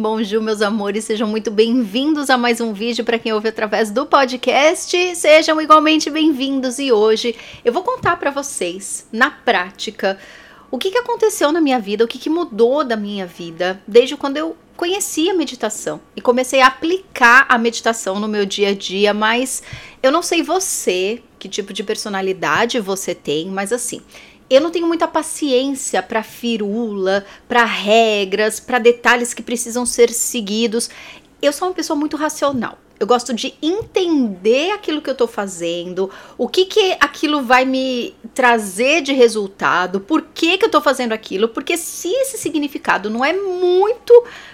Bonjour, 0.00 0.42
meus 0.42 0.62
amores, 0.62 1.04
sejam 1.04 1.28
muito 1.28 1.50
bem-vindos 1.50 2.30
a 2.30 2.38
mais 2.38 2.58
um 2.58 2.72
vídeo 2.72 3.04
para 3.04 3.18
quem 3.18 3.34
ouve 3.34 3.50
através 3.50 3.90
do 3.90 4.06
podcast. 4.06 5.14
Sejam 5.14 5.60
igualmente 5.60 6.08
bem-vindos 6.08 6.78
e 6.78 6.90
hoje 6.90 7.36
eu 7.62 7.70
vou 7.70 7.82
contar 7.82 8.16
para 8.16 8.30
vocês, 8.30 9.06
na 9.12 9.30
prática, 9.30 10.18
o 10.70 10.78
que, 10.78 10.90
que 10.90 10.96
aconteceu 10.96 11.52
na 11.52 11.60
minha 11.60 11.78
vida, 11.78 12.02
o 12.02 12.08
que, 12.08 12.18
que 12.18 12.30
mudou 12.30 12.82
da 12.82 12.96
minha 12.96 13.26
vida 13.26 13.78
desde 13.86 14.16
quando 14.16 14.38
eu 14.38 14.56
conheci 14.74 15.28
a 15.28 15.34
meditação 15.34 16.00
e 16.16 16.22
comecei 16.22 16.62
a 16.62 16.68
aplicar 16.68 17.44
a 17.46 17.58
meditação 17.58 18.18
no 18.18 18.26
meu 18.26 18.46
dia 18.46 18.70
a 18.70 18.74
dia, 18.74 19.12
mas 19.12 19.62
eu 20.02 20.10
não 20.10 20.22
sei 20.22 20.42
você, 20.42 21.22
que 21.38 21.46
tipo 21.46 21.74
de 21.74 21.84
personalidade 21.84 22.80
você 22.80 23.14
tem, 23.14 23.48
mas 23.48 23.70
assim, 23.70 24.00
eu 24.50 24.60
não 24.60 24.70
tenho 24.70 24.86
muita 24.86 25.06
paciência 25.06 26.02
para 26.02 26.24
firula, 26.24 27.24
para 27.48 27.64
regras, 27.64 28.58
para 28.58 28.80
detalhes 28.80 29.32
que 29.32 29.42
precisam 29.42 29.86
ser 29.86 30.10
seguidos. 30.10 30.90
Eu 31.40 31.52
sou 31.52 31.68
uma 31.68 31.74
pessoa 31.74 31.96
muito 31.96 32.16
racional. 32.16 32.76
Eu 32.98 33.06
gosto 33.06 33.32
de 33.32 33.54
entender 33.62 34.72
aquilo 34.72 35.00
que 35.00 35.08
eu 35.08 35.14
tô 35.14 35.26
fazendo, 35.26 36.10
o 36.36 36.46
que 36.46 36.66
que 36.66 36.98
aquilo 37.00 37.42
vai 37.42 37.64
me 37.64 38.14
trazer 38.34 39.00
de 39.00 39.14
resultado, 39.14 40.00
por 40.00 40.20
que 40.34 40.58
que 40.58 40.66
eu 40.66 40.70
tô 40.70 40.82
fazendo 40.82 41.12
aquilo, 41.12 41.48
porque 41.48 41.78
se 41.78 42.08
esse 42.08 42.36
significado 42.36 43.08
não 43.08 43.24
é 43.24 43.32
muito 43.32 44.12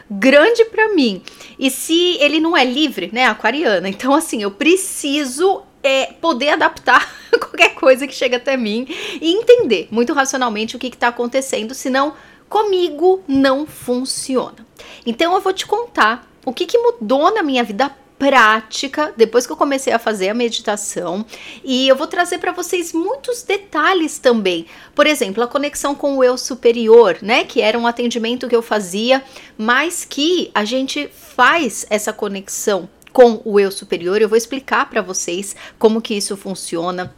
grande 0.09 0.65
para 0.67 0.95
mim 0.95 1.21
e 1.59 1.73
se 1.73 2.17
ele 2.21 2.39
não 2.39 2.57
é 2.57 2.65
livre, 2.65 3.11
né, 3.13 3.27
aquariana, 3.27 3.89
então 3.89 4.15
assim, 4.15 4.45
eu 4.45 4.53
preciso 4.53 5.65
é, 5.87 6.13
poder 6.21 6.51
adaptar 6.51 7.09
qualquer 7.39 7.75
coisa 7.75 8.07
que 8.07 8.15
chega 8.15 8.37
até 8.37 8.57
mim 8.57 8.87
e 9.21 9.33
entender 9.33 9.89
muito 9.91 10.13
racionalmente 10.13 10.77
o 10.77 10.79
que 10.79 10.89
está 10.89 11.09
acontecendo, 11.09 11.75
senão 11.75 12.15
comigo 12.49 13.23
não 13.27 13.67
funciona. 13.67 14.67
Então 15.05 15.35
eu 15.35 15.41
vou 15.41 15.53
te 15.53 15.67
contar 15.67 16.29
o 16.45 16.53
que, 16.53 16.67
que 16.67 16.79
mudou 16.79 17.33
na 17.35 17.43
minha 17.43 17.65
vida 17.65 17.91
prática 18.19 19.13
depois 19.17 19.47
que 19.47 19.53
eu 19.53 19.57
comecei 19.57 19.93
a 19.93 19.99
fazer 19.99 20.31
a 20.31 20.35
meditação 20.35 21.25
e 21.63 21.87
eu 21.87 21.95
vou 21.95 22.07
trazer 22.07 22.39
para 22.39 22.53
vocês 22.53 22.93
muitos 22.93 23.43
detalhes 23.43 24.19
também. 24.19 24.67
Por 24.95 25.07
exemplo, 25.07 25.43
a 25.43 25.47
conexão 25.47 25.95
com 25.95 26.17
o 26.17 26.25
eu 26.25 26.39
superior, 26.39 27.19
né, 27.21 27.45
que 27.45 27.61
era 27.61 27.79
um 27.79 27.87
atendimento 27.87 28.49
que 28.49 28.57
eu 28.57 28.63
fazia, 28.63 29.23
mas 29.57 30.05
que 30.05 30.51
a 30.55 30.65
gente 30.65 31.09
faz 31.09 31.87
essa 31.91 32.13
conexão 32.13 32.89
com 33.17 33.41
o 33.47 33.59
eu 33.59 33.73
superior. 33.73 34.21
Eu 34.21 34.29
vou 34.29 34.37
explicar 34.37 34.91
para 34.91 35.01
vocês 35.01 35.57
como 35.79 36.03
que 36.03 36.13
isso 36.13 36.37
funciona. 36.37 37.15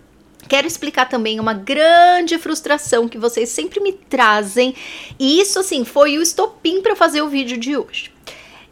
Quero 0.49 0.65
explicar 0.65 1.09
também 1.09 1.41
uma 1.41 1.53
grande 1.53 2.39
frustração 2.39 3.09
que 3.09 3.19
vocês 3.19 3.49
sempre 3.49 3.81
me 3.81 3.93
trazem, 3.93 4.77
e 5.19 5.41
isso 5.41 5.59
assim 5.59 5.85
foi 5.85 6.17
o 6.17 6.23
estopim 6.23 6.81
para 6.83 6.95
fazer 6.95 7.21
o 7.21 7.29
vídeo 7.29 7.59
de 7.59 7.77
hoje. 7.77 8.13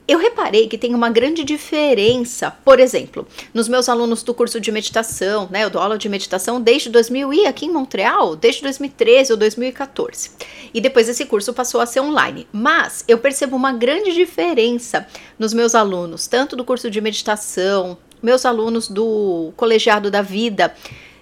Eu 0.09 0.19
reparei 0.19 0.69
que 0.69 0.79
tem 0.79 0.95
uma 0.95 1.11
grande 1.11 1.43
diferença, 1.43 2.53
por 2.65 2.79
exemplo, 2.79 3.27
nos 3.53 3.67
meus 3.67 3.89
alunos 3.89 4.23
do 4.23 4.33
curso 4.33 4.61
de 4.61 4.71
meditação, 4.71 5.49
né? 5.51 5.65
Eu 5.65 5.71
dou 5.71 5.83
aula 5.83 5.99
de 5.99 6.09
meditação 6.09 6.61
desde 6.61 6.89
2000 6.91 7.35
e 7.35 7.47
aqui 7.47 7.67
em 7.67 7.73
Montreal, 7.73 8.37
desde 8.37 8.63
2013 8.63 9.33
ou 9.33 9.39
2014. 9.39 10.31
E 10.73 10.81
depois 10.81 11.09
esse 11.09 11.25
curso 11.25 11.53
passou 11.53 11.81
a 11.81 11.87
ser 11.87 12.01
online. 12.01 12.47
Mas 12.53 13.05
eu 13.09 13.19
percebo 13.19 13.57
uma 13.57 13.73
grande 13.73 14.15
diferença 14.15 15.09
nos 15.37 15.53
meus 15.53 15.75
alunos, 15.75 16.29
tanto 16.29 16.55
do 16.55 16.65
curso 16.65 16.89
de 16.89 17.01
meditação, 17.01 17.99
meus 18.23 18.47
alunos 18.47 18.89
do 18.89 19.53
colegiado 19.57 20.09
da 20.09 20.23
vida, 20.23 20.73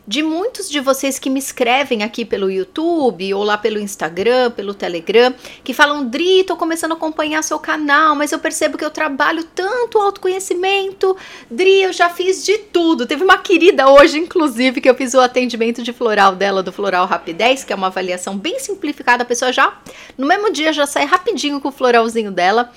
de 0.07 0.23
muitos 0.23 0.69
de 0.69 0.81
vocês 0.81 1.19
que 1.19 1.31
me 1.31 1.39
escrevem 1.39 2.03
aqui 2.03 2.25
pelo 2.25 2.51
YouTube 2.51 3.33
ou 3.33 3.43
lá 3.43 3.57
pelo 3.57 3.79
Instagram, 3.79 4.51
pelo 4.51 4.75
Telegram, 4.75 5.35
que 5.63 5.73
falam: 5.73 6.07
Dri, 6.07 6.45
tô 6.45 6.57
começando 6.57 6.93
a 6.93 6.95
acompanhar 6.95 7.43
seu 7.43 7.59
canal, 7.59 8.15
mas 8.15 8.33
eu 8.33 8.39
percebo 8.39 8.77
que 8.77 8.85
eu 8.85 8.91
trabalho 8.91 9.45
tanto 9.55 9.99
autoconhecimento. 9.99 11.17
Dri, 11.51 11.83
eu 11.83 11.93
já 11.93 12.11
fiz 12.11 12.45
de 12.45 12.59
tudo. 12.59 13.07
Teve 13.07 13.25
uma 13.25 13.39
querida 13.39 13.91
hoje, 13.91 14.19
inclusive, 14.19 14.81
que 14.81 14.89
eu 14.89 14.95
fiz 14.95 15.15
o 15.15 15.21
atendimento 15.21 15.83
de 15.83 15.93
floral 15.93 16.37
dela, 16.37 16.63
do 16.63 16.73
Floral 16.73 17.07
Rapidez, 17.07 17.65
que 17.65 17.73
é 17.73 17.77
uma 17.77 17.87
avaliação 17.87 18.37
bem 18.37 18.59
simplificada. 18.59 19.23
A 19.23 19.27
pessoa 19.27 19.53
já, 19.53 19.79
no 20.19 20.27
mesmo 20.27 20.53
dia, 20.53 20.73
já 20.73 20.87
sai 20.87 21.05
rapidinho 21.07 21.61
com 21.61 21.69
o 21.69 21.73
floralzinho 21.73 22.31
dela. 22.31 22.71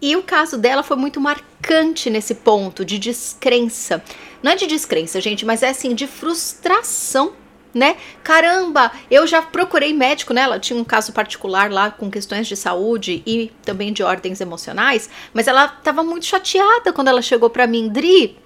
E 0.00 0.16
o 0.16 0.22
caso 0.22 0.56
dela 0.56 0.82
foi 0.82 0.96
muito 0.96 1.20
marcante 1.20 2.08
nesse 2.08 2.34
ponto 2.36 2.84
de 2.84 2.98
descrença. 2.98 4.02
Não 4.42 4.52
é 4.52 4.56
de 4.56 4.66
descrença, 4.66 5.20
gente, 5.20 5.44
mas 5.44 5.62
é 5.62 5.68
assim, 5.68 5.94
de 5.94 6.06
frustração 6.06 7.34
né? 7.74 7.96
Caramba, 8.22 8.90
eu 9.10 9.26
já 9.26 9.40
procurei 9.40 9.92
médico, 9.92 10.32
né? 10.32 10.42
Ela 10.42 10.58
tinha 10.58 10.78
um 10.78 10.84
caso 10.84 11.12
particular 11.12 11.70
lá 11.70 11.90
com 11.90 12.10
questões 12.10 12.46
de 12.46 12.56
saúde 12.56 13.22
e 13.26 13.52
também 13.64 13.92
de 13.92 14.02
ordens 14.02 14.40
emocionais, 14.40 15.08
mas 15.32 15.46
ela 15.46 15.66
estava 15.66 16.02
muito 16.02 16.26
chateada 16.26 16.92
quando 16.92 17.08
ela 17.08 17.22
chegou 17.22 17.48
para 17.48 17.66
mim, 17.66 17.88
Dri. 17.88 18.36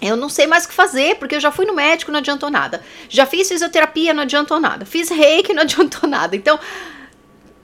Eu 0.00 0.16
não 0.16 0.30
sei 0.30 0.46
mais 0.46 0.64
o 0.64 0.68
que 0.68 0.74
fazer, 0.74 1.16
porque 1.16 1.34
eu 1.34 1.40
já 1.40 1.52
fui 1.52 1.66
no 1.66 1.74
médico, 1.74 2.10
não 2.10 2.20
adiantou 2.20 2.50
nada. 2.50 2.82
Já 3.08 3.26
fiz 3.26 3.48
fisioterapia, 3.48 4.14
não 4.14 4.22
adiantou 4.22 4.58
nada. 4.58 4.86
Fiz 4.86 5.10
reiki, 5.10 5.52
não 5.54 5.62
adiantou 5.62 6.08
nada. 6.08 6.34
Então, 6.34 6.58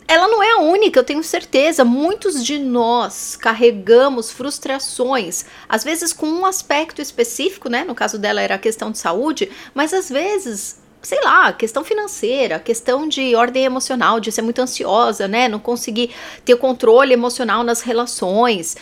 ela 0.08 0.28
não 0.28 0.42
é 0.42 0.52
a 0.52 0.58
única, 0.58 1.00
eu 1.00 1.04
tenho 1.04 1.22
certeza. 1.22 1.84
Muitos 1.84 2.44
de 2.44 2.58
nós 2.58 3.36
carregamos 3.36 4.30
frustrações, 4.30 5.44
às 5.68 5.82
vezes 5.82 6.12
com 6.12 6.26
um 6.26 6.46
aspecto 6.46 7.02
específico, 7.02 7.68
né? 7.68 7.84
No 7.84 7.94
caso 7.94 8.18
dela 8.18 8.40
era 8.40 8.54
a 8.54 8.58
questão 8.58 8.90
de 8.90 8.98
saúde, 8.98 9.50
mas 9.74 9.92
às 9.92 10.08
vezes 10.08 10.80
sei 11.02 11.20
lá, 11.22 11.52
questão 11.52 11.84
financeira, 11.84 12.58
questão 12.58 13.06
de 13.06 13.36
ordem 13.36 13.64
emocional, 13.64 14.18
de 14.18 14.32
ser 14.32 14.42
muito 14.42 14.60
ansiosa, 14.60 15.28
né? 15.28 15.46
Não 15.46 15.60
conseguir 15.60 16.10
ter 16.44 16.54
o 16.54 16.58
controle 16.58 17.12
emocional 17.12 17.62
nas 17.62 17.80
relações, 17.80 18.76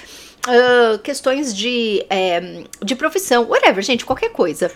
uh, 0.49 0.99
questões 1.01 1.55
de, 1.55 2.05
é, 2.09 2.65
de 2.83 2.97
profissão, 2.97 3.45
whatever, 3.45 3.85
gente, 3.85 4.07
qualquer 4.07 4.31
coisa. 4.31 4.73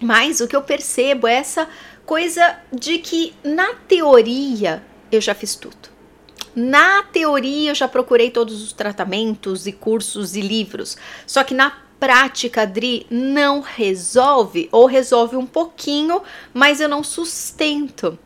Mas 0.00 0.40
o 0.40 0.48
que 0.48 0.56
eu 0.56 0.62
percebo 0.62 1.26
é 1.26 1.34
essa 1.34 1.68
coisa 2.06 2.56
de 2.72 2.96
que, 2.98 3.34
na 3.44 3.74
teoria, 3.86 4.82
eu 5.10 5.20
já 5.20 5.34
fiz 5.34 5.54
tudo. 5.54 5.98
Na 6.54 7.02
teoria, 7.02 7.70
eu 7.70 7.74
já 7.74 7.86
procurei 7.86 8.30
todos 8.30 8.62
os 8.62 8.72
tratamentos 8.72 9.66
e 9.66 9.72
cursos 9.72 10.34
e 10.34 10.40
livros. 10.40 10.96
Só 11.26 11.44
que 11.44 11.54
na 11.54 11.70
prática, 12.00 12.66
Dri, 12.66 13.06
não 13.10 13.60
resolve 13.60 14.68
ou 14.72 14.86
resolve 14.86 15.36
um 15.36 15.46
pouquinho, 15.46 16.22
mas 16.52 16.80
eu 16.80 16.88
não 16.88 17.04
sustento. 17.04 18.18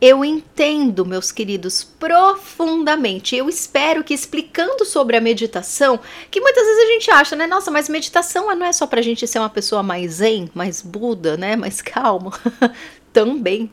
Eu 0.00 0.24
entendo, 0.24 1.04
meus 1.04 1.30
queridos, 1.30 1.84
profundamente. 1.84 3.36
Eu 3.36 3.50
espero 3.50 4.02
que 4.02 4.14
explicando 4.14 4.84
sobre 4.86 5.14
a 5.16 5.20
meditação, 5.20 6.00
que 6.30 6.40
muitas 6.40 6.64
vezes 6.64 6.82
a 6.82 6.86
gente 6.86 7.10
acha, 7.10 7.36
né? 7.36 7.46
Nossa, 7.46 7.70
mas 7.70 7.88
meditação 7.88 8.54
não 8.56 8.66
é 8.66 8.72
só 8.72 8.86
pra 8.86 9.02
gente 9.02 9.26
ser 9.26 9.38
uma 9.38 9.50
pessoa 9.50 9.82
mais 9.82 10.14
zen, 10.14 10.48
mais 10.54 10.80
Buda, 10.80 11.36
né? 11.36 11.54
Mais 11.54 11.82
calmo. 11.82 12.32
Também. 13.12 13.70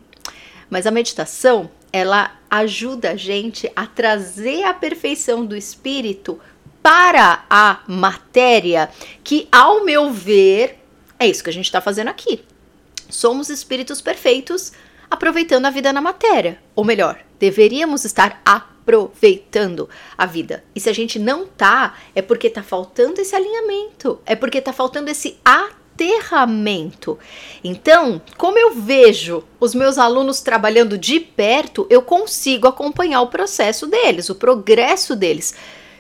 Mas 0.70 0.86
a 0.86 0.92
meditação 0.92 1.70
ela 1.94 2.37
ajuda 2.50 3.12
a 3.12 3.16
gente 3.16 3.72
a 3.76 3.86
trazer 3.86 4.64
a 4.64 4.74
perfeição 4.74 5.46
do 5.46 5.56
espírito 5.56 6.40
para 6.82 7.46
a 7.50 7.82
matéria, 7.88 8.90
que, 9.24 9.48
ao 9.52 9.84
meu 9.84 10.12
ver, 10.12 10.80
é 11.20 11.28
isso 11.28 11.44
que 11.44 11.50
a 11.50 11.54
gente 11.54 11.66
está 11.66 11.82
fazendo 11.82 12.08
aqui. 12.08 12.44
Somos 13.10 13.50
espíritos 13.50 14.02
perfeitos 14.02 14.72
aproveitando 15.10 15.66
a 15.66 15.70
vida 15.70 15.92
na 15.92 16.02
matéria. 16.02 16.60
Ou 16.76 16.84
melhor, 16.84 17.20
deveríamos 17.40 18.06
estar 18.06 18.42
aproveitando 18.46 19.90
a 20.18 20.26
vida. 20.26 20.64
E 20.76 20.80
se 20.80 20.90
a 20.90 20.94
gente 20.94 21.18
não 21.20 21.46
tá, 21.46 21.98
é 22.16 22.22
porque 22.22 22.50
tá 22.50 22.64
faltando 22.64 23.20
esse 23.20 23.36
alinhamento, 23.36 24.22
é 24.26 24.36
porque 24.36 24.62
tá 24.62 24.72
faltando 24.72 25.10
esse 25.10 25.38
ato 25.44 25.87
aterramento. 25.98 27.18
Então, 27.64 28.22
como 28.38 28.60
eu 28.60 28.76
vejo 28.76 29.44
os 29.60 29.74
meus 29.74 29.98
alunos 29.98 30.42
trabalhando 30.42 30.98
de 30.98 31.20
perto, 31.20 31.88
eu 31.90 32.04
consigo 32.04 32.68
acompanhar 32.68 33.22
o 33.22 33.28
processo 33.28 33.88
deles, 33.88 34.30
o 34.30 34.36
progresso 34.36 35.16
deles. 35.16 35.56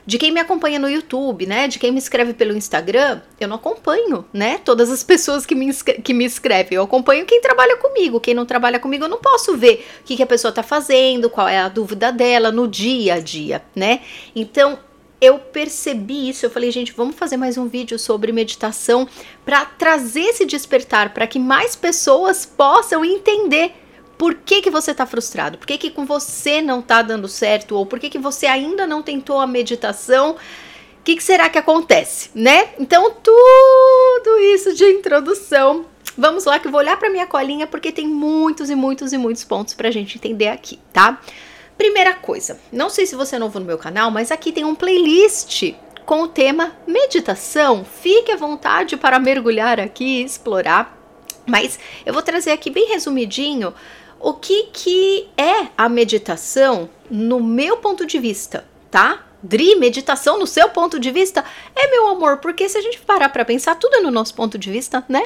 De 0.06 0.18
quem 0.18 0.32
me 0.32 0.40
acompanha 0.40 0.80
no 0.80 0.90
YouTube, 0.90 1.46
né? 1.46 1.68
De 1.68 1.78
quem 1.78 1.92
me 1.92 1.98
escreve 1.98 2.34
pelo 2.34 2.56
Instagram, 2.56 3.20
eu 3.42 3.48
não 3.48 3.58
acompanho, 3.58 4.24
né? 4.32 4.58
Todas 4.64 4.90
as 4.90 5.04
pessoas 5.04 5.46
que 5.46 5.54
me, 5.54 5.74
que 5.74 6.14
me 6.14 6.24
escrevem. 6.24 6.78
Eu 6.78 6.84
acompanho 6.84 7.26
quem 7.26 7.42
trabalha 7.42 7.76
comigo. 7.76 8.22
Quem 8.22 8.34
não 8.34 8.46
trabalha 8.46 8.80
comigo, 8.80 9.04
eu 9.04 9.10
não 9.10 9.18
posso 9.18 9.58
ver 9.58 9.86
o 10.00 10.04
que, 10.06 10.16
que 10.16 10.24
a 10.24 10.28
pessoa 10.28 10.54
tá 10.54 10.64
fazendo, 10.64 11.30
qual 11.30 11.50
é 11.50 11.58
a 11.58 11.68
dúvida 11.68 12.10
dela 12.10 12.54
no 12.54 12.70
dia 12.70 13.16
a 13.16 13.20
dia, 13.20 13.62
né? 13.76 14.00
Então, 14.34 14.80
eu 15.20 15.40
percebi 15.40 16.30
isso, 16.30 16.46
eu 16.46 16.50
falei, 16.50 16.72
gente, 16.72 16.94
vamos 16.94 17.16
fazer 17.16 17.38
mais 17.38 17.58
um 17.58 17.68
vídeo 17.68 17.98
sobre 17.98 18.32
meditação 18.32 19.08
para 19.44 19.66
trazer 19.66 20.22
esse 20.22 20.46
despertar, 20.46 21.14
para 21.14 21.26
que 21.26 21.40
mais 21.40 21.76
pessoas 21.76 22.46
possam 22.46 23.04
entender 23.04 23.74
por 24.18 24.34
que, 24.36 24.62
que 24.62 24.70
você 24.70 24.92
está 24.92 25.06
frustrado, 25.06 25.58
por 25.58 25.68
que, 25.68 25.78
que 25.78 25.92
com 25.92 26.06
você 26.06 26.62
não 26.62 26.80
está 26.80 27.02
dando 27.02 27.28
certo, 27.28 27.76
ou 27.76 27.86
por 27.86 28.00
que, 28.00 28.10
que 28.10 28.18
você 28.18 28.46
ainda 28.46 28.86
não 28.88 29.02
tentou 29.02 29.40
a 29.40 29.48
meditação. 29.48 30.32
O 30.32 31.04
que, 31.04 31.16
que 31.16 31.24
será 31.24 31.50
que 31.50 31.58
acontece, 31.58 32.30
né? 32.36 32.70
Então, 32.78 33.12
tudo 33.12 34.40
isso 34.54 34.74
de 34.74 34.84
introdução. 34.84 35.86
Vamos 36.18 36.46
lá 36.46 36.60
que 36.60 36.68
eu 36.68 36.72
vou 36.72 36.82
olhar 36.82 36.98
para 36.98 37.10
minha 37.10 37.28
colinha 37.28 37.66
porque 37.66 37.92
tem 37.92 38.08
muitos 38.08 38.70
e 38.70 38.76
muitos 38.76 39.14
e 39.14 39.18
muitos 39.18 39.44
pontos 39.46 39.74
para 39.74 39.88
a 39.88 39.92
gente 39.92 40.18
entender 40.18 40.50
aqui, 40.50 40.80
tá? 40.92 41.22
Primeira 41.78 42.14
coisa, 42.16 42.60
não 42.72 42.90
sei 42.90 43.06
se 43.06 43.16
você 43.16 43.36
é 43.36 43.40
novo 43.40 43.60
no 43.60 43.66
meu 43.66 43.78
canal, 43.78 44.10
mas 44.10 44.32
aqui 44.32 44.52
tem 44.52 44.66
um 44.66 44.74
playlist 44.74 45.74
com 46.06 46.24
o 46.24 46.28
tema 46.28 46.76
meditação. 46.88 47.86
Fique 47.86 48.32
à 48.32 48.36
vontade 48.36 48.98
para 48.98 49.20
mergulhar 49.20 49.80
aqui 49.80 50.22
e 50.22 50.24
explorar. 50.24 50.98
Mas 51.46 51.80
eu 52.06 52.14
vou 52.14 52.24
trazer 52.24 52.52
aqui 52.52 52.70
bem 52.70 52.88
resumidinho 52.88 53.74
o 54.20 54.34
que, 54.34 54.64
que 54.74 55.30
é 55.38 55.68
a 55.78 55.88
meditação 55.88 56.90
no 57.12 57.42
meu 57.42 57.78
ponto 57.78 58.06
de 58.06 58.18
vista, 58.18 58.66
tá? 58.90 59.27
Dri, 59.42 59.76
meditação 59.76 60.40
no 60.40 60.48
seu 60.48 60.70
ponto 60.70 61.00
de 61.00 61.12
vista? 61.12 61.46
É, 61.76 61.92
meu 61.92 62.08
amor, 62.08 62.38
porque 62.38 62.68
se 62.68 62.78
a 62.78 62.82
gente 62.82 63.00
parar 63.00 63.30
para 63.30 63.46
pensar, 63.46 63.76
tudo 63.76 63.98
é 63.98 64.00
no 64.02 64.10
nosso 64.10 64.34
ponto 64.34 64.58
de 64.58 64.72
vista, 64.72 65.04
né? 65.08 65.22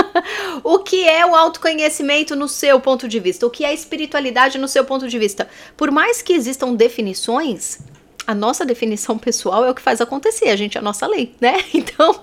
o 0.62 0.78
que 0.78 1.04
é 1.04 1.26
o 1.26 1.34
autoconhecimento 1.34 2.36
no 2.36 2.48
seu 2.48 2.78
ponto 2.80 3.08
de 3.08 3.18
vista? 3.18 3.46
O 3.46 3.50
que 3.50 3.64
é 3.64 3.74
espiritualidade 3.74 4.56
no 4.56 4.68
seu 4.68 4.84
ponto 4.84 5.08
de 5.08 5.18
vista? 5.18 5.48
Por 5.76 5.90
mais 5.90 6.22
que 6.22 6.32
existam 6.32 6.74
definições, 6.74 7.80
a 8.26 8.34
nossa 8.34 8.64
definição 8.64 9.18
pessoal 9.18 9.64
é 9.64 9.70
o 9.70 9.74
que 9.74 9.82
faz 9.82 10.00
acontecer, 10.00 10.50
a 10.50 10.56
gente 10.56 10.76
é 10.76 10.80
a 10.80 10.84
nossa 10.84 11.06
lei, 11.06 11.34
né? 11.40 11.64
Então, 11.74 12.22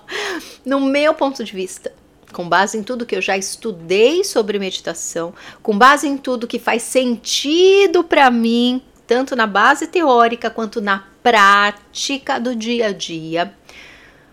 no 0.65 0.79
meu 0.79 1.13
ponto 1.13 1.43
de 1.43 1.51
vista, 1.51 1.91
com 2.31 2.47
base 2.47 2.77
em 2.77 2.83
tudo 2.83 3.05
que 3.05 3.15
eu 3.15 3.21
já 3.21 3.37
estudei 3.37 4.23
sobre 4.23 4.59
meditação, 4.59 5.33
com 5.61 5.77
base 5.77 6.07
em 6.07 6.17
tudo 6.17 6.47
que 6.47 6.59
faz 6.59 6.83
sentido 6.83 8.03
para 8.03 8.31
mim, 8.31 8.81
tanto 9.07 9.35
na 9.35 9.47
base 9.47 9.87
teórica 9.87 10.49
quanto 10.49 10.81
na 10.81 11.07
prática 11.23 12.39
do 12.39 12.55
dia 12.55 12.87
a 12.87 12.91
dia. 12.91 13.53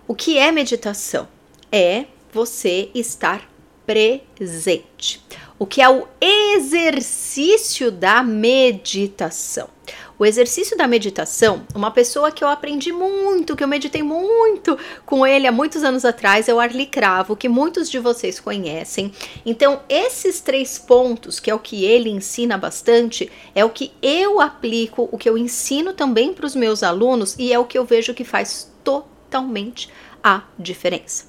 O 0.06 0.14
que 0.14 0.36
é 0.36 0.50
meditação? 0.50 1.28
É 1.70 2.06
você 2.32 2.90
estar 2.94 3.48
presente. 3.86 5.24
O 5.58 5.66
que 5.66 5.80
é 5.80 5.88
o 5.88 6.08
exercício 6.20 7.90
da 7.90 8.22
meditação? 8.22 9.68
O 10.16 10.24
exercício 10.24 10.76
da 10.76 10.86
meditação, 10.86 11.66
uma 11.74 11.90
pessoa 11.90 12.30
que 12.30 12.44
eu 12.44 12.48
aprendi 12.48 12.92
muito, 12.92 13.56
que 13.56 13.64
eu 13.64 13.68
meditei 13.68 14.02
muito 14.02 14.78
com 15.04 15.26
ele 15.26 15.46
há 15.46 15.52
muitos 15.52 15.82
anos 15.82 16.04
atrás, 16.04 16.48
é 16.48 16.54
o 16.54 16.60
Arli 16.60 16.86
Cravo, 16.86 17.34
que 17.34 17.48
muitos 17.48 17.90
de 17.90 17.98
vocês 17.98 18.38
conhecem. 18.38 19.12
Então, 19.44 19.80
esses 19.88 20.40
três 20.40 20.78
pontos, 20.78 21.40
que 21.40 21.50
é 21.50 21.54
o 21.54 21.58
que 21.58 21.84
ele 21.84 22.10
ensina 22.10 22.56
bastante, 22.56 23.30
é 23.56 23.64
o 23.64 23.70
que 23.70 23.92
eu 24.00 24.40
aplico, 24.40 25.08
o 25.10 25.18
que 25.18 25.28
eu 25.28 25.36
ensino 25.36 25.92
também 25.92 26.32
para 26.32 26.46
os 26.46 26.54
meus 26.54 26.84
alunos 26.84 27.34
e 27.36 27.52
é 27.52 27.58
o 27.58 27.64
que 27.64 27.76
eu 27.76 27.84
vejo 27.84 28.14
que 28.14 28.24
faz 28.24 28.72
totalmente 28.84 29.88
a 30.22 30.44
diferença. 30.56 31.26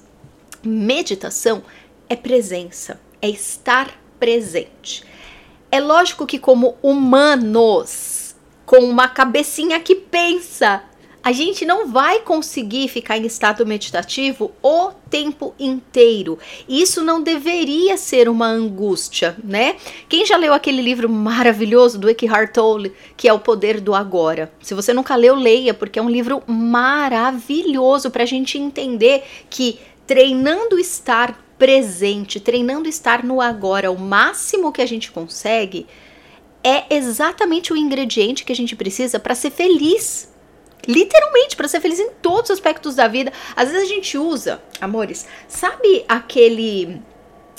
Meditação 0.62 1.64
é 2.08 2.14
presença, 2.14 3.00
é 3.20 3.28
estar 3.28 4.00
presente. 4.20 5.04
É 5.72 5.80
lógico 5.80 6.24
que, 6.24 6.38
como 6.38 6.76
humanos, 6.80 8.25
com 8.66 8.78
uma 8.78 9.08
cabecinha 9.08 9.78
que 9.80 9.94
pensa. 9.94 10.82
A 11.22 11.32
gente 11.32 11.64
não 11.64 11.88
vai 11.88 12.20
conseguir 12.20 12.86
ficar 12.86 13.18
em 13.18 13.26
estado 13.26 13.66
meditativo 13.66 14.52
o 14.62 14.92
tempo 15.10 15.52
inteiro. 15.58 16.38
Isso 16.68 17.02
não 17.02 17.20
deveria 17.20 17.96
ser 17.96 18.28
uma 18.28 18.46
angústia, 18.46 19.36
né? 19.42 19.74
Quem 20.08 20.24
já 20.24 20.36
leu 20.36 20.52
aquele 20.52 20.80
livro 20.80 21.08
maravilhoso 21.08 21.98
do 21.98 22.08
Eckhart 22.08 22.52
Tolle, 22.52 22.92
que 23.16 23.26
é 23.26 23.32
O 23.32 23.40
Poder 23.40 23.80
do 23.80 23.92
Agora? 23.92 24.52
Se 24.62 24.72
você 24.72 24.92
nunca 24.92 25.16
leu, 25.16 25.34
leia, 25.34 25.74
porque 25.74 25.98
é 25.98 26.02
um 26.02 26.10
livro 26.10 26.44
maravilhoso 26.46 28.08
para 28.10 28.22
a 28.22 28.26
gente 28.26 28.56
entender 28.56 29.24
que 29.50 29.80
treinando 30.06 30.78
estar 30.78 31.44
presente, 31.58 32.38
treinando 32.38 32.88
estar 32.88 33.24
no 33.24 33.40
agora, 33.40 33.90
o 33.90 33.98
máximo 33.98 34.70
que 34.70 34.82
a 34.82 34.86
gente 34.86 35.10
consegue, 35.10 35.86
é 36.66 36.84
exatamente 36.90 37.72
o 37.72 37.76
ingrediente 37.76 38.44
que 38.44 38.52
a 38.52 38.56
gente 38.56 38.74
precisa 38.74 39.20
para 39.20 39.36
ser 39.36 39.52
feliz. 39.52 40.34
Literalmente, 40.88 41.54
para 41.54 41.68
ser 41.68 41.80
feliz 41.80 42.00
em 42.00 42.10
todos 42.20 42.50
os 42.50 42.56
aspectos 42.56 42.96
da 42.96 43.06
vida. 43.06 43.32
Às 43.54 43.70
vezes 43.70 43.84
a 43.84 43.94
gente 43.94 44.18
usa, 44.18 44.60
amores, 44.80 45.26
sabe 45.46 46.04
aquele 46.08 47.00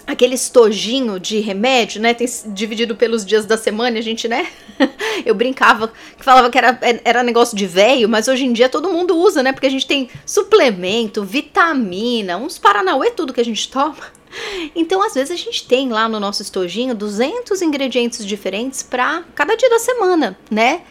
aquele 0.06 0.36
estojinho 0.36 1.20
de 1.20 1.40
remédio, 1.40 2.02
né? 2.02 2.14
Tem 2.14 2.28
dividido 2.48 2.96
pelos 2.96 3.26
dias 3.26 3.46
da 3.46 3.58
semana, 3.58 4.00
a 4.00 4.02
gente, 4.02 4.26
né? 4.26 4.48
Eu 5.26 5.36
brincava 5.36 5.92
que 6.18 6.24
falava 6.24 6.50
que 6.50 6.58
era, 6.58 6.80
era 7.04 7.24
negócio 7.24 7.58
de 7.58 7.68
velho, 7.68 8.08
mas 8.08 8.30
hoje 8.30 8.46
em 8.46 8.54
dia 8.54 8.70
todo 8.70 8.90
mundo 8.90 9.18
usa, 9.18 9.44
né? 9.44 9.52
Porque 9.52 9.68
a 9.68 9.72
gente 9.72 9.86
tem 9.86 10.10
suplemento, 10.26 11.26
vitamina, 11.26 12.38
uns 12.38 12.58
paranauê, 12.58 13.12
tudo 13.12 13.34
que 13.34 13.42
a 13.42 13.46
gente 13.46 13.70
toma. 13.70 14.17
Então, 14.76 15.02
às 15.02 15.14
vezes, 15.14 15.32
a 15.32 15.36
gente 15.36 15.68
tem 15.68 15.90
lá 15.90 16.08
no 16.08 16.20
nosso 16.20 16.42
estojinho 16.42 16.96
200 16.96 17.62
ingredientes 17.62 18.26
diferentes 18.26 18.84
para 18.84 19.24
cada 19.36 19.56
dia 19.56 19.70
da 19.70 19.80
semana, 19.80 20.38
né? 20.50 20.82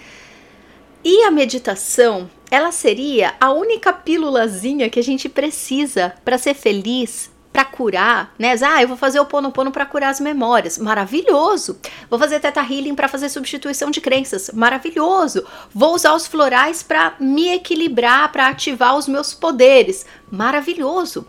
E 1.05 1.23
a 1.23 1.31
meditação, 1.31 2.29
ela 2.51 2.73
seria 2.73 3.35
a 3.41 3.53
única 3.53 3.93
pílulazinha 3.93 4.91
que 4.91 4.99
a 4.99 5.03
gente 5.03 5.29
precisa 5.29 6.15
para 6.25 6.39
ser 6.39 6.55
feliz, 6.55 7.31
para 7.53 7.65
curar, 7.65 8.35
né? 8.39 8.55
Ah, 8.61 8.83
eu 8.83 8.89
vou 8.89 8.99
fazer 8.99 9.19
o 9.19 9.25
pono 9.25 9.51
pono 9.51 9.71
para 9.71 9.87
curar 9.87 10.11
as 10.11 10.21
memórias. 10.21 10.77
Maravilhoso. 10.77 11.81
Vou 12.11 12.19
fazer 12.19 12.39
teta 12.39 12.61
healing 12.61 12.95
para 12.95 13.09
fazer 13.09 13.31
substituição 13.31 13.91
de 13.91 14.01
crenças. 14.01 14.51
Maravilhoso. 14.53 15.43
Vou 15.73 15.95
usar 15.95 16.13
os 16.15 16.27
florais 16.27 16.83
para 16.83 17.15
me 17.19 17.49
equilibrar, 17.55 18.31
para 18.31 18.49
ativar 18.49 18.95
os 18.95 19.09
meus 19.09 19.33
poderes. 19.33 20.05
Maravilhoso. 20.31 21.27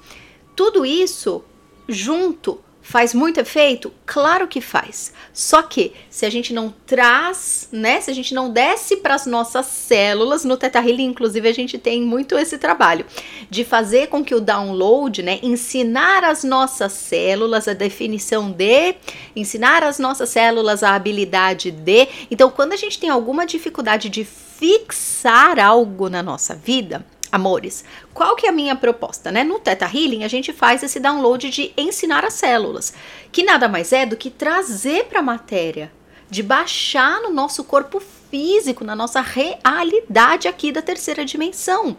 Tudo 0.53 0.85
isso 0.85 1.45
junto 1.87 2.59
faz 2.87 3.13
muito 3.13 3.37
efeito? 3.41 3.91
Claro 4.05 4.47
que 4.47 4.61
faz. 4.61 5.11
Só 5.33 5.61
que 5.61 5.91
se 6.09 6.25
a 6.25 6.29
gente 6.29 6.53
não 6.53 6.73
traz, 6.85 7.67
né? 7.69 7.99
Se 7.99 8.09
a 8.09 8.13
gente 8.13 8.33
não 8.33 8.49
desce 8.49 8.97
para 8.97 9.13
as 9.13 9.25
nossas 9.25 9.65
células, 9.65 10.45
no 10.45 10.55
Teta 10.55 10.79
Healing, 10.79 11.07
inclusive, 11.07 11.49
a 11.49 11.53
gente 11.53 11.77
tem 11.77 12.01
muito 12.01 12.37
esse 12.37 12.57
trabalho 12.57 13.05
de 13.49 13.65
fazer 13.65 14.07
com 14.07 14.23
que 14.23 14.33
o 14.33 14.39
download, 14.39 15.21
né? 15.21 15.37
Ensinar 15.43 16.23
as 16.23 16.45
nossas 16.45 16.93
células 16.93 17.67
a 17.67 17.73
definição 17.73 18.49
de, 18.49 18.95
ensinar 19.35 19.83
as 19.83 19.99
nossas 19.99 20.29
células 20.29 20.81
a 20.81 20.95
habilidade 20.95 21.71
de. 21.71 22.07
Então, 22.31 22.49
quando 22.49 22.71
a 22.71 22.77
gente 22.77 22.97
tem 22.97 23.09
alguma 23.09 23.45
dificuldade 23.45 24.07
de 24.07 24.23
fixar 24.23 25.59
algo 25.59 26.09
na 26.09 26.23
nossa 26.23 26.55
vida, 26.55 27.05
Amores, 27.31 27.83
qual 28.13 28.35
que 28.35 28.45
é 28.45 28.49
a 28.49 28.53
minha 28.53 28.75
proposta, 28.75 29.31
né? 29.31 29.43
No 29.43 29.59
Teta 29.59 29.85
Healing 29.85 30.23
a 30.23 30.27
gente 30.27 30.53
faz 30.53 30.81
esse 30.81 30.99
download 30.99 31.49
de 31.49 31.73
ensinar 31.77 32.23
as 32.23 32.33
células, 32.33 32.93
que 33.31 33.43
nada 33.43 33.67
mais 33.67 33.91
é 33.91 34.05
do 34.05 34.15
que 34.15 34.29
trazer 34.29 35.05
para 35.05 35.19
a 35.19 35.23
matéria, 35.23 35.91
de 36.29 36.41
baixar 36.41 37.21
no 37.21 37.29
nosso 37.31 37.63
corpo 37.63 37.99
físico, 37.99 38.83
na 38.83 38.95
nossa 38.95 39.21
realidade 39.21 40.47
aqui 40.47 40.71
da 40.71 40.81
terceira 40.81 41.25
dimensão. 41.25 41.97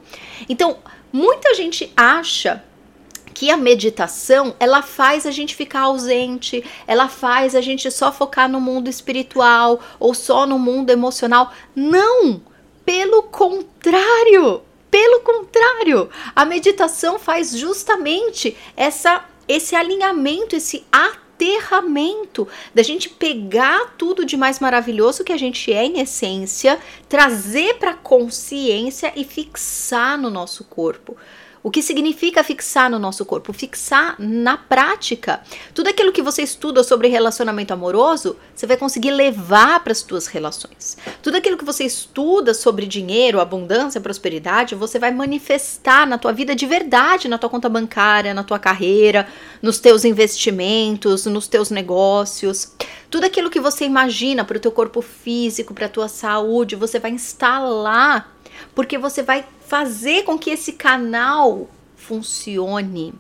Então, 0.49 0.79
muita 1.13 1.55
gente 1.55 1.93
acha 1.97 2.65
que 3.35 3.51
a 3.51 3.57
meditação 3.57 4.55
ela 4.59 4.83
faz 4.83 5.25
a 5.25 5.31
gente 5.31 5.55
ficar 5.55 5.83
ausente, 5.83 6.65
ela 6.87 7.09
faz 7.09 7.55
a 7.55 7.61
gente 7.61 7.91
só 7.91 8.11
focar 8.11 8.49
no 8.49 8.61
mundo 8.61 8.89
espiritual 8.89 9.79
ou 10.01 10.13
só 10.15 10.47
no 10.47 10.59
mundo 10.59 10.91
emocional. 10.91 11.53
Não! 11.75 12.43
Pelo 12.85 13.23
contrário, 13.25 14.63
pelo 14.91 15.21
contrário, 15.21 16.09
a 16.35 16.45
meditação 16.45 17.19
faz 17.19 17.57
justamente 17.57 18.57
essa 18.77 19.25
esse 19.49 19.75
alinhamento, 19.75 20.55
esse 20.55 20.85
aterramento 20.93 22.47
da 22.75 22.83
gente 22.83 23.09
pegar 23.09 23.95
tudo 23.97 24.25
de 24.25 24.37
mais 24.37 24.61
maravilhoso 24.61 25.25
que 25.25 25.33
a 25.33 25.39
gente 25.39 25.73
é 25.73 25.87
em 25.87 26.01
essência, 26.01 26.79
trazer 27.09 27.79
para 27.79 27.95
consciência 27.95 29.11
e 29.17 29.25
fixar 29.25 30.19
no 30.19 30.29
nosso 30.29 30.65
corpo. 30.65 31.17
O 31.63 31.71
que 31.71 31.83
significa 31.83 32.45
fixar 32.45 32.89
no 32.89 32.99
nosso 32.99 33.25
corpo? 33.25 33.53
Fixar 33.53 34.15
na 34.19 34.57
prática. 34.57 35.41
Tudo 35.75 35.89
aquilo 35.89 36.13
que 36.13 36.23
você 36.23 36.43
estuda 36.43 36.85
sobre 36.85 37.09
relacionamento 37.09 37.75
amoroso, 37.75 38.37
você 38.55 38.67
vai 38.67 38.77
conseguir 38.77 39.11
levar 39.11 39.81
para 39.81 39.93
as 39.93 39.99
suas 39.99 40.27
relações. 40.29 40.97
Tudo 41.21 41.37
aquilo 41.37 41.59
que 41.59 41.65
você 41.65 41.85
estuda 41.85 42.55
sobre 42.55 42.87
dinheiro, 42.87 43.41
abundância, 43.41 44.01
prosperidade, 44.01 44.75
você 44.75 44.99
vai 44.99 45.11
manifestar 45.11 46.07
na 46.07 46.17
tua 46.17 46.33
vida 46.33 46.55
de 46.55 46.67
verdade, 46.67 47.29
na 47.29 47.39
tua 47.39 47.51
conta 47.51 47.69
bancária, 47.69 48.33
na 48.33 48.45
tua 48.45 48.59
carreira, 48.59 49.27
nos 49.61 49.81
teus 49.81 50.05
investimentos, 50.05 51.27
nos 51.27 51.49
teus 51.49 51.71
negócios. 51.71 52.73
Tudo 53.11 53.25
aquilo 53.25 53.51
que 53.51 53.61
você 53.61 53.85
imagina 53.85 54.45
para 54.45 54.59
o 54.59 54.61
teu 54.61 54.71
corpo 54.71 55.03
físico, 55.03 55.75
para 55.75 55.87
a 55.87 55.91
tua 55.91 56.09
saúde, 56.09 56.77
você 56.77 56.99
vai 57.01 57.11
instalar 57.11 58.39
porque 58.75 58.99
você 58.99 59.23
vai 59.23 59.45
fazer 59.69 60.25
com 60.25 60.39
que 60.39 60.49
esse 60.49 60.73
canal 60.73 61.69
funcione. 61.95 63.13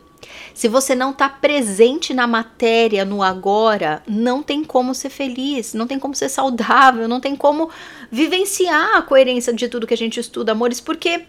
Se 0.55 0.67
você 0.67 0.95
não 0.95 1.11
está 1.11 1.29
presente 1.29 2.15
na 2.15 2.27
matéria, 2.27 3.05
no 3.05 3.23
agora, 3.23 4.03
não 4.07 4.43
tem 4.43 4.65
como 4.65 4.95
ser 4.95 5.11
feliz, 5.11 5.75
não 5.75 5.87
tem 5.87 5.99
como 5.99 6.15
ser 6.15 6.31
saudável, 6.31 7.07
não 7.07 7.21
tem 7.21 7.37
como 7.37 7.71
vivenciar 8.11 8.97
a 8.97 9.03
coerência 9.03 9.53
de 9.53 9.69
tudo 9.69 9.87
que 9.87 9.93
a 9.93 9.97
gente 9.97 10.19
estuda, 10.19 10.53
amores, 10.53 10.81
porque 10.81 11.27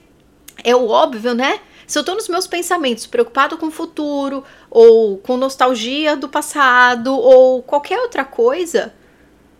é 0.63 0.73
o 0.73 0.87
óbvio, 0.87 1.33
né? 1.33 1.59
Se 1.85 1.99
eu 1.99 2.03
tô 2.03 2.15
nos 2.15 2.29
meus 2.29 2.47
pensamentos 2.47 3.05
preocupado 3.05 3.57
com 3.57 3.67
o 3.67 3.71
futuro, 3.71 4.43
ou 4.69 5.17
com 5.17 5.35
nostalgia 5.35 6.15
do 6.15 6.29
passado, 6.29 7.13
ou 7.13 7.61
qualquer 7.61 7.99
outra 7.99 8.23
coisa, 8.23 8.93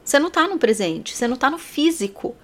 Você 0.04 0.18
não 0.18 0.32
tá 0.32 0.48
no 0.48 0.58
presente, 0.58 1.16
você 1.16 1.28
não 1.28 1.36
tá 1.38 1.52
no 1.52 1.60
físico. 1.60 2.36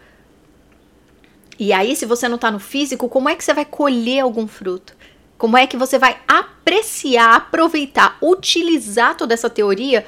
E 1.57 1.71
aí, 1.71 1.95
se 1.95 2.05
você 2.05 2.27
não 2.27 2.37
tá 2.37 2.51
no 2.51 2.59
físico, 2.59 3.07
como 3.07 3.29
é 3.29 3.35
que 3.35 3.43
você 3.43 3.53
vai 3.53 3.65
colher 3.65 4.21
algum 4.21 4.47
fruto? 4.47 4.95
Como 5.37 5.57
é 5.57 5.67
que 5.67 5.77
você 5.77 5.99
vai 5.99 6.17
apreciar, 6.27 7.35
aproveitar, 7.35 8.17
utilizar 8.21 9.15
toda 9.15 9.33
essa 9.33 9.49
teoria 9.49 10.05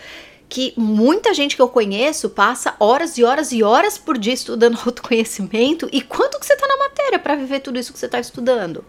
que 0.50 0.74
muita 0.78 1.34
gente 1.34 1.56
que 1.56 1.62
eu 1.62 1.68
conheço 1.68 2.30
passa 2.30 2.76
horas 2.80 3.18
e 3.18 3.24
horas 3.24 3.52
e 3.52 3.64
horas 3.64 3.98
por 3.98 4.18
dia 4.18 4.34
estudando 4.34 4.80
autoconhecimento 4.86 5.90
e 5.92 6.02
quanto 6.02 6.40
que 6.40 6.46
você 6.46 6.56
tá 6.56 6.68
na 6.68 6.78
matéria 6.78 7.20
para 7.20 7.36
viver 7.36 7.60
tudo 7.60 7.78
isso 7.78 7.92
que 7.92 8.00
você 8.00 8.08
tá 8.08 8.20
estudando? 8.20 8.84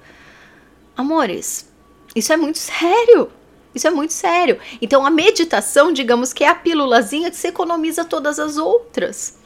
Amores, 0.97 1.69
isso 2.15 2.33
é 2.33 2.37
muito 2.37 2.59
sério. 2.59 3.31
Isso 3.75 3.87
é 3.87 3.91
muito 3.91 4.13
sério. 4.13 4.59
Então 4.81 5.05
a 5.05 5.11
meditação, 5.11 5.93
digamos 5.93 6.33
que 6.33 6.43
é 6.43 6.49
a 6.49 6.55
pílulazinha 6.55 7.31
que 7.31 7.37
você 7.37 7.49
economiza 7.49 8.05
todas 8.05 8.39
as 8.39 8.57
outras. 8.57 9.39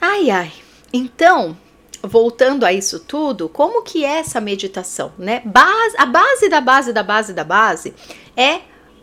Ai 0.00 0.30
ai. 0.30 0.52
Então, 0.92 1.56
voltando 2.02 2.64
a 2.64 2.72
isso 2.72 3.00
tudo, 3.00 3.48
como 3.48 3.82
que 3.82 4.04
é 4.04 4.18
essa 4.18 4.40
meditação, 4.40 5.12
né? 5.18 5.42
Base, 5.44 5.96
a 5.98 6.06
base 6.06 6.48
da 6.48 6.60
base 6.60 6.92
da 6.92 7.02
base 7.02 7.32
da 7.32 7.44
base 7.44 7.94
é 8.36 8.62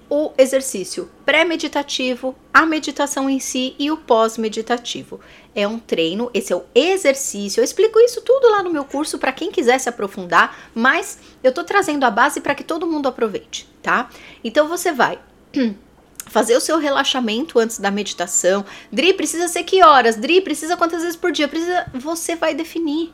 o 0.10 0.32
exercício 0.38 1.10
pré-meditativo, 1.26 2.34
a 2.54 2.66
meditação 2.66 3.30
em 3.30 3.40
si 3.40 3.76
e 3.78 3.92
o 3.92 3.98
pós-meditativo. 3.98 5.20
É 5.54 5.68
um 5.68 5.80
treino, 5.80 6.32
esse 6.34 6.54
é 6.54 6.56
o 6.56 6.64
exercício. 6.74 7.60
Eu 7.60 7.64
explico 7.64 8.00
isso 8.00 8.22
tudo 8.22 8.50
lá 8.50 8.64
no 8.64 8.70
meu 8.70 8.86
curso 8.86 9.18
para 9.20 9.34
quem 9.34 9.52
quiser 9.52 9.80
se 9.80 9.90
aprofundar, 9.90 10.72
mas 10.74 11.20
eu 11.44 11.52
tô 11.52 11.64
trazendo 11.64 12.06
a 12.06 12.12
base 12.12 12.40
para 12.40 12.56
que 12.56 12.64
todo 12.64 12.88
mundo 12.88 13.08
aproveite, 13.08 13.68
tá? 13.82 14.10
Então 14.44 14.68
você 14.68 14.92
vai 14.92 15.20
fazer 16.30 16.56
o 16.56 16.62
seu 16.62 16.78
relaxamento 16.78 17.60
antes 17.60 17.80
da 17.80 17.92
meditação. 17.92 18.66
Dri, 18.92 19.14
precisa 19.14 19.48
ser 19.48 19.64
que 19.64 19.84
horas? 19.84 20.16
Dri, 20.16 20.42
precisa 20.42 20.78
quantas 20.78 21.02
vezes 21.02 21.16
por 21.16 21.32
dia? 21.32 21.48
Precisa, 21.48 21.86
você 21.94 22.36
vai 22.36 22.54
definir. 22.54 23.14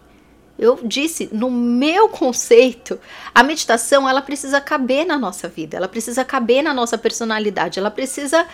Eu 0.58 0.80
disse, 0.84 1.30
no 1.32 1.50
meu 1.50 2.08
conceito, 2.10 3.00
a 3.34 3.42
meditação 3.42 4.08
ela 4.08 4.22
precisa 4.22 4.62
caber 4.62 5.06
na 5.06 5.18
nossa 5.18 5.48
vida, 5.48 5.76
ela 5.76 5.88
precisa 5.88 6.24
caber 6.24 6.62
na 6.62 6.74
nossa 6.74 6.96
personalidade, 6.98 7.80
ela 7.80 7.90
precisa 7.90 8.46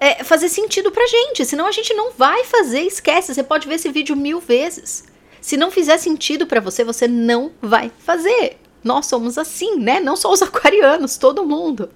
é, 0.00 0.24
fazer 0.24 0.48
sentido 0.48 0.90
pra 0.90 1.06
gente, 1.06 1.44
senão 1.44 1.66
a 1.66 1.72
gente 1.72 1.94
não 1.94 2.12
vai 2.12 2.44
fazer, 2.44 2.80
esquece. 2.80 3.34
Você 3.34 3.42
pode 3.42 3.68
ver 3.68 3.76
esse 3.76 3.88
vídeo 3.90 4.16
mil 4.16 4.40
vezes. 4.40 5.04
Se 5.40 5.56
não 5.56 5.70
fizer 5.70 5.98
sentido 5.98 6.46
para 6.46 6.60
você, 6.60 6.82
você 6.82 7.06
não 7.06 7.52
vai 7.62 7.92
fazer. 7.98 8.58
Nós 8.82 9.06
somos 9.06 9.38
assim, 9.38 9.76
né? 9.78 10.00
Não 10.00 10.16
só 10.16 10.32
os 10.32 10.42
aquarianos, 10.42 11.16
todo 11.16 11.46
mundo. 11.46 11.88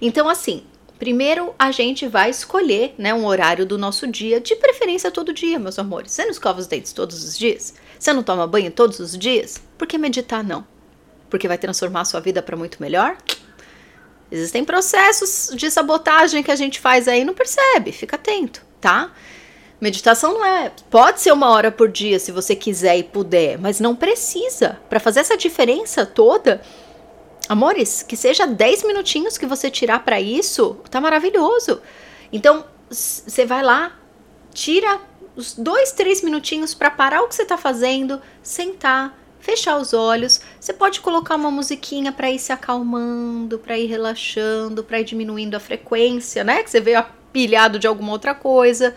Então, 0.00 0.28
assim, 0.28 0.62
Primeiro, 0.98 1.54
a 1.56 1.70
gente 1.70 2.08
vai 2.08 2.28
escolher 2.28 2.94
né, 2.98 3.14
um 3.14 3.24
horário 3.24 3.64
do 3.64 3.78
nosso 3.78 4.06
dia, 4.06 4.40
de 4.40 4.56
preferência 4.56 5.10
todo 5.10 5.32
dia, 5.32 5.58
meus 5.58 5.78
amores. 5.78 6.10
Você 6.10 6.24
não 6.24 6.32
escova 6.32 6.58
os 6.58 6.66
dentes 6.66 6.92
todos 6.92 7.22
os 7.22 7.38
dias? 7.38 7.74
Você 7.98 8.12
não 8.12 8.22
toma 8.22 8.46
banho 8.46 8.70
todos 8.70 8.98
os 8.98 9.16
dias? 9.16 9.62
Por 9.76 9.86
que 9.86 9.96
meditar 9.96 10.42
não? 10.42 10.66
Porque 11.30 11.46
vai 11.46 11.56
transformar 11.56 12.00
a 12.00 12.04
sua 12.04 12.20
vida 12.20 12.42
para 12.42 12.56
muito 12.56 12.82
melhor? 12.82 13.16
Existem 14.30 14.64
processos 14.64 15.54
de 15.54 15.70
sabotagem 15.70 16.42
que 16.42 16.50
a 16.50 16.56
gente 16.56 16.80
faz 16.80 17.06
aí 17.06 17.20
e 17.20 17.24
não 17.24 17.32
percebe, 17.32 17.92
fica 17.92 18.16
atento, 18.16 18.62
tá? 18.80 19.12
Meditação 19.80 20.34
não 20.34 20.44
é. 20.44 20.72
Pode 20.90 21.20
ser 21.20 21.32
uma 21.32 21.50
hora 21.50 21.70
por 21.70 21.88
dia 21.88 22.18
se 22.18 22.32
você 22.32 22.56
quiser 22.56 22.98
e 22.98 23.04
puder, 23.04 23.56
mas 23.58 23.78
não 23.78 23.94
precisa. 23.94 24.78
Para 24.90 24.98
fazer 24.98 25.20
essa 25.20 25.36
diferença 25.36 26.04
toda, 26.04 26.60
Amores, 27.48 28.02
que 28.02 28.16
seja 28.16 28.46
10 28.46 28.84
minutinhos 28.84 29.38
que 29.38 29.46
você 29.46 29.70
tirar 29.70 30.04
para 30.04 30.20
isso, 30.20 30.76
tá 30.90 31.00
maravilhoso. 31.00 31.80
Então, 32.32 32.64
você 32.90 33.44
vai 33.44 33.62
lá, 33.62 33.98
tira 34.52 35.00
os 35.36 35.54
dois, 35.54 35.92
três 35.92 36.22
minutinhos 36.22 36.74
para 36.74 36.90
parar 36.90 37.22
o 37.22 37.28
que 37.28 37.34
você 37.34 37.44
tá 37.44 37.56
fazendo, 37.56 38.20
sentar, 38.42 39.16
fechar 39.38 39.78
os 39.78 39.94
olhos. 39.94 40.40
Você 40.58 40.72
pode 40.72 41.00
colocar 41.00 41.36
uma 41.36 41.50
musiquinha 41.50 42.12
para 42.12 42.30
ir 42.30 42.38
se 42.38 42.52
acalmando, 42.52 43.58
para 43.58 43.78
ir 43.78 43.86
relaxando, 43.86 44.82
para 44.82 45.00
ir 45.00 45.04
diminuindo 45.04 45.54
a 45.56 45.60
frequência, 45.60 46.42
né? 46.42 46.62
Que 46.62 46.70
você 46.70 46.80
veio 46.80 46.98
apilhado 46.98 47.78
de 47.78 47.86
alguma 47.86 48.12
outra 48.12 48.34
coisa. 48.34 48.94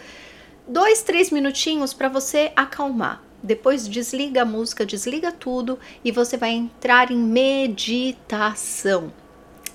Dois, 0.68 1.04
três 1.04 1.30
minutinhos 1.32 1.94
para 1.94 2.10
você 2.10 2.52
acalmar. 2.56 3.22
Depois 3.44 3.88
desliga 3.88 4.44
a 4.44 4.46
música, 4.46 4.86
desliga 4.86 5.32
tudo 5.32 5.80
e 6.04 6.12
você 6.12 6.38
vai 6.38 6.52
entrar 6.52 7.12
em 7.12 7.18
meditação. 7.18 9.12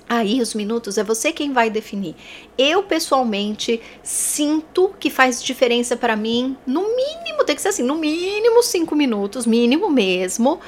Aí 0.09 0.41
os 0.41 0.55
minutos 0.55 0.99
é 0.99 1.05
você 1.05 1.33
quem 1.33 1.53
vai 1.53 1.69
definir. 1.69 2.15
Eu 2.57 2.85
pessoalmente 2.85 3.81
sinto 4.05 4.95
que 5.01 5.11
faz 5.11 5.43
diferença 5.43 5.97
para 5.97 6.15
mim, 6.15 6.57
no 6.65 6.83
mínimo, 6.83 7.45
tem 7.45 7.57
que 7.57 7.63
ser 7.63 7.69
assim, 7.69 7.83
no 7.83 7.97
mínimo 7.97 8.63
cinco 8.63 8.95
minutos, 8.95 9.47
mínimo 9.47 9.91
mesmo. 9.91 10.61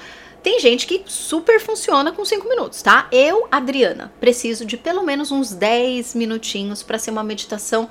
Tem 0.43 0.59
gente 0.59 0.87
que 0.87 1.03
super 1.07 1.61
funciona 1.61 2.11
com 2.11 2.25
cinco 2.25 2.49
minutos, 2.49 2.83
tá? 2.83 3.09
Eu, 3.13 3.47
Adriana, 3.51 4.13
preciso 4.19 4.65
de 4.65 4.77
pelo 4.77 5.03
menos 5.03 5.31
uns 5.31 5.53
10 5.53 6.15
minutinhos 6.15 6.83
para 6.83 6.99
ser 6.99 7.11
uma 7.13 7.25
meditação. 7.25 7.89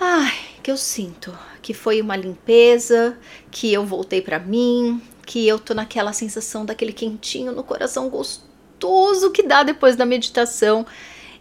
Ai, 0.00 0.32
que 0.62 0.70
eu 0.70 0.76
sinto 0.76 1.36
que 1.62 1.74
foi 1.74 2.00
uma 2.00 2.16
limpeza, 2.16 3.18
que 3.50 3.72
eu 3.72 3.84
voltei 3.84 4.20
para 4.20 4.38
mim, 4.38 5.00
que 5.26 5.46
eu 5.46 5.58
tô 5.58 5.74
naquela 5.74 6.12
sensação 6.12 6.64
daquele 6.64 6.92
quentinho 6.92 7.52
no 7.52 7.62
coração 7.62 8.08
gostoso 8.08 9.30
que 9.30 9.42
dá 9.42 9.62
depois 9.62 9.94
da 9.96 10.06
meditação. 10.06 10.86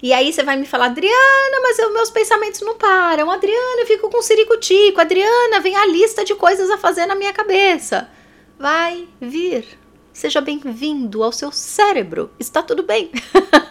E 0.02 0.14
aí 0.14 0.32
você 0.32 0.44
vai 0.44 0.58
me 0.58 0.66
falar, 0.66 0.86
Adriana, 0.86 1.60
mas 1.62 1.80
eu, 1.80 1.94
meus 1.94 2.10
pensamentos 2.10 2.62
não 2.62 2.78
param. 2.78 3.32
Adriana, 3.32 3.82
eu 3.82 3.88
fico 3.88 4.10
com 4.10 4.22
ciricutico. 4.22 5.02
Adriana, 5.02 5.60
vem 5.60 5.76
a 5.76 5.86
lista 5.86 6.24
de 6.24 6.36
coisas 6.36 6.70
a 6.70 6.78
fazer 6.78 7.06
na 7.06 7.16
minha 7.16 7.34
cabeça. 7.34 8.10
Vai 8.58 9.08
vir. 9.20 9.79
Seja 10.20 10.42
bem-vindo 10.42 11.24
ao 11.24 11.32
seu 11.32 11.50
cérebro. 11.50 12.30
Está 12.38 12.62
tudo 12.62 12.84
bem. 12.84 13.10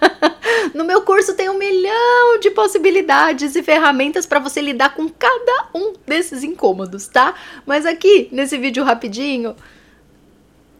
no 0.72 0.82
meu 0.82 1.02
curso 1.02 1.34
tem 1.34 1.50
um 1.50 1.58
milhão 1.58 2.40
de 2.40 2.50
possibilidades 2.52 3.54
e 3.54 3.62
ferramentas 3.62 4.24
para 4.24 4.38
você 4.38 4.62
lidar 4.62 4.94
com 4.94 5.10
cada 5.10 5.68
um 5.74 5.92
desses 6.06 6.42
incômodos, 6.42 7.06
tá? 7.06 7.34
Mas 7.66 7.84
aqui, 7.84 8.30
nesse 8.32 8.56
vídeo 8.56 8.82
rapidinho, 8.82 9.54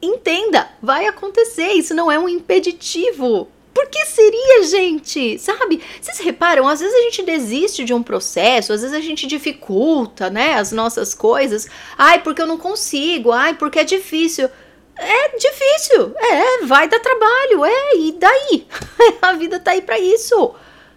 entenda, 0.00 0.70
vai 0.80 1.06
acontecer. 1.06 1.72
Isso 1.72 1.94
não 1.94 2.10
é 2.10 2.18
um 2.18 2.30
impeditivo. 2.30 3.46
Por 3.74 3.88
que 3.90 4.06
seria, 4.06 4.62
gente? 4.62 5.38
Sabe? 5.38 5.82
Vocês 6.00 6.18
reparam, 6.20 6.66
às 6.66 6.80
vezes 6.80 6.94
a 6.94 7.02
gente 7.02 7.22
desiste 7.24 7.84
de 7.84 7.92
um 7.92 8.02
processo, 8.02 8.72
às 8.72 8.80
vezes 8.80 8.96
a 8.96 9.02
gente 9.02 9.26
dificulta, 9.26 10.30
né, 10.30 10.54
as 10.54 10.72
nossas 10.72 11.12
coisas. 11.12 11.68
Ai, 11.98 12.22
porque 12.22 12.40
eu 12.40 12.46
não 12.46 12.56
consigo. 12.56 13.32
Ai, 13.32 13.52
porque 13.52 13.80
é 13.80 13.84
difícil. 13.84 14.48
É 14.98 15.36
difícil, 15.36 16.12
é, 16.16 16.66
vai 16.66 16.88
dar 16.88 16.98
trabalho, 16.98 17.64
é, 17.64 17.96
e 17.96 18.12
daí? 18.12 18.66
a 19.22 19.32
vida 19.34 19.60
tá 19.60 19.70
aí 19.70 19.80
para 19.80 19.98
isso. 19.98 20.54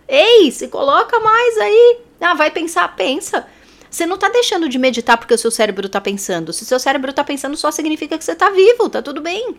Ei, 0.08 0.52
se 0.52 0.68
coloca 0.68 1.20
mais 1.20 1.58
aí. 1.60 2.00
Ah, 2.20 2.34
vai 2.34 2.50
pensar, 2.50 2.96
pensa. 2.96 3.48
Você 3.90 4.06
não 4.06 4.18
tá 4.18 4.30
deixando 4.30 4.68
de 4.68 4.80
meditar 4.80 5.18
porque 5.18 5.34
o 5.34 5.38
seu 5.38 5.52
cérebro 5.52 5.88
tá 5.88 6.02
pensando. 6.02 6.52
Se 6.52 6.64
o 6.64 6.66
seu 6.66 6.80
cérebro 6.80 7.14
tá 7.14 7.24
pensando, 7.24 7.56
só 7.56 7.72
significa 7.72 8.18
que 8.18 8.24
você 8.24 8.36
tá 8.36 8.50
vivo, 8.50 8.90
tá 8.90 9.02
tudo 9.02 9.22
bem. 9.22 9.56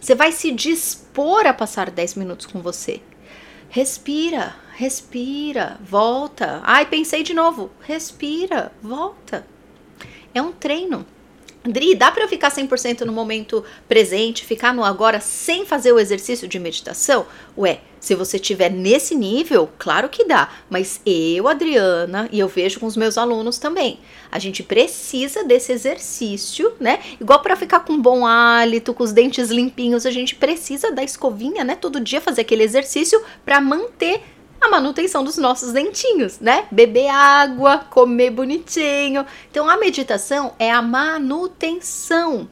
Você 0.00 0.14
vai 0.14 0.32
se 0.32 0.50
dispor 0.52 1.46
a 1.46 1.52
passar 1.52 1.90
10 1.90 2.14
minutos 2.14 2.46
com 2.46 2.62
você. 2.62 3.02
Respira, 3.68 4.56
respira, 4.74 5.78
volta. 5.80 6.60
Ai, 6.62 6.86
pensei 6.86 7.22
de 7.22 7.34
novo. 7.34 7.70
Respira, 7.80 8.72
volta. 8.80 9.46
É 10.32 10.40
um 10.40 10.52
treino. 10.52 11.04
Dri, 11.64 11.94
dá 11.94 12.10
para 12.10 12.22
eu 12.24 12.28
ficar 12.28 12.50
100% 12.50 13.00
no 13.00 13.12
momento 13.12 13.64
presente, 13.88 14.44
ficar 14.44 14.72
no 14.72 14.84
agora 14.84 15.20
sem 15.20 15.66
fazer 15.66 15.92
o 15.92 15.98
exercício 15.98 16.46
de 16.46 16.58
meditação? 16.58 17.26
Ué, 17.56 17.80
se 18.00 18.14
você 18.14 18.38
tiver 18.38 18.70
nesse 18.70 19.14
nível, 19.14 19.68
claro 19.76 20.08
que 20.08 20.24
dá. 20.24 20.50
Mas 20.70 21.00
eu, 21.04 21.48
Adriana, 21.48 22.28
e 22.30 22.38
eu 22.38 22.48
vejo 22.48 22.78
com 22.78 22.86
os 22.86 22.96
meus 22.96 23.18
alunos 23.18 23.58
também, 23.58 23.98
a 24.30 24.38
gente 24.38 24.62
precisa 24.62 25.42
desse 25.42 25.72
exercício, 25.72 26.72
né? 26.78 27.00
Igual 27.20 27.42
para 27.42 27.56
ficar 27.56 27.80
com 27.80 28.00
bom 28.00 28.24
hálito, 28.24 28.94
com 28.94 29.02
os 29.02 29.12
dentes 29.12 29.50
limpinhos, 29.50 30.06
a 30.06 30.10
gente 30.10 30.36
precisa 30.36 30.92
da 30.92 31.02
escovinha, 31.02 31.64
né? 31.64 31.74
Todo 31.74 32.00
dia 32.00 32.20
fazer 32.20 32.42
aquele 32.42 32.62
exercício 32.62 33.20
para 33.44 33.60
manter 33.60 34.22
a 34.60 34.68
manutenção 34.68 35.22
dos 35.24 35.36
nossos 35.36 35.72
dentinhos, 35.72 36.38
né? 36.40 36.66
Beber 36.70 37.08
água, 37.08 37.78
comer 37.90 38.30
bonitinho. 38.30 39.24
Então 39.50 39.68
a 39.68 39.76
meditação 39.76 40.54
é 40.58 40.70
a 40.70 40.82
manutenção. 40.82 42.48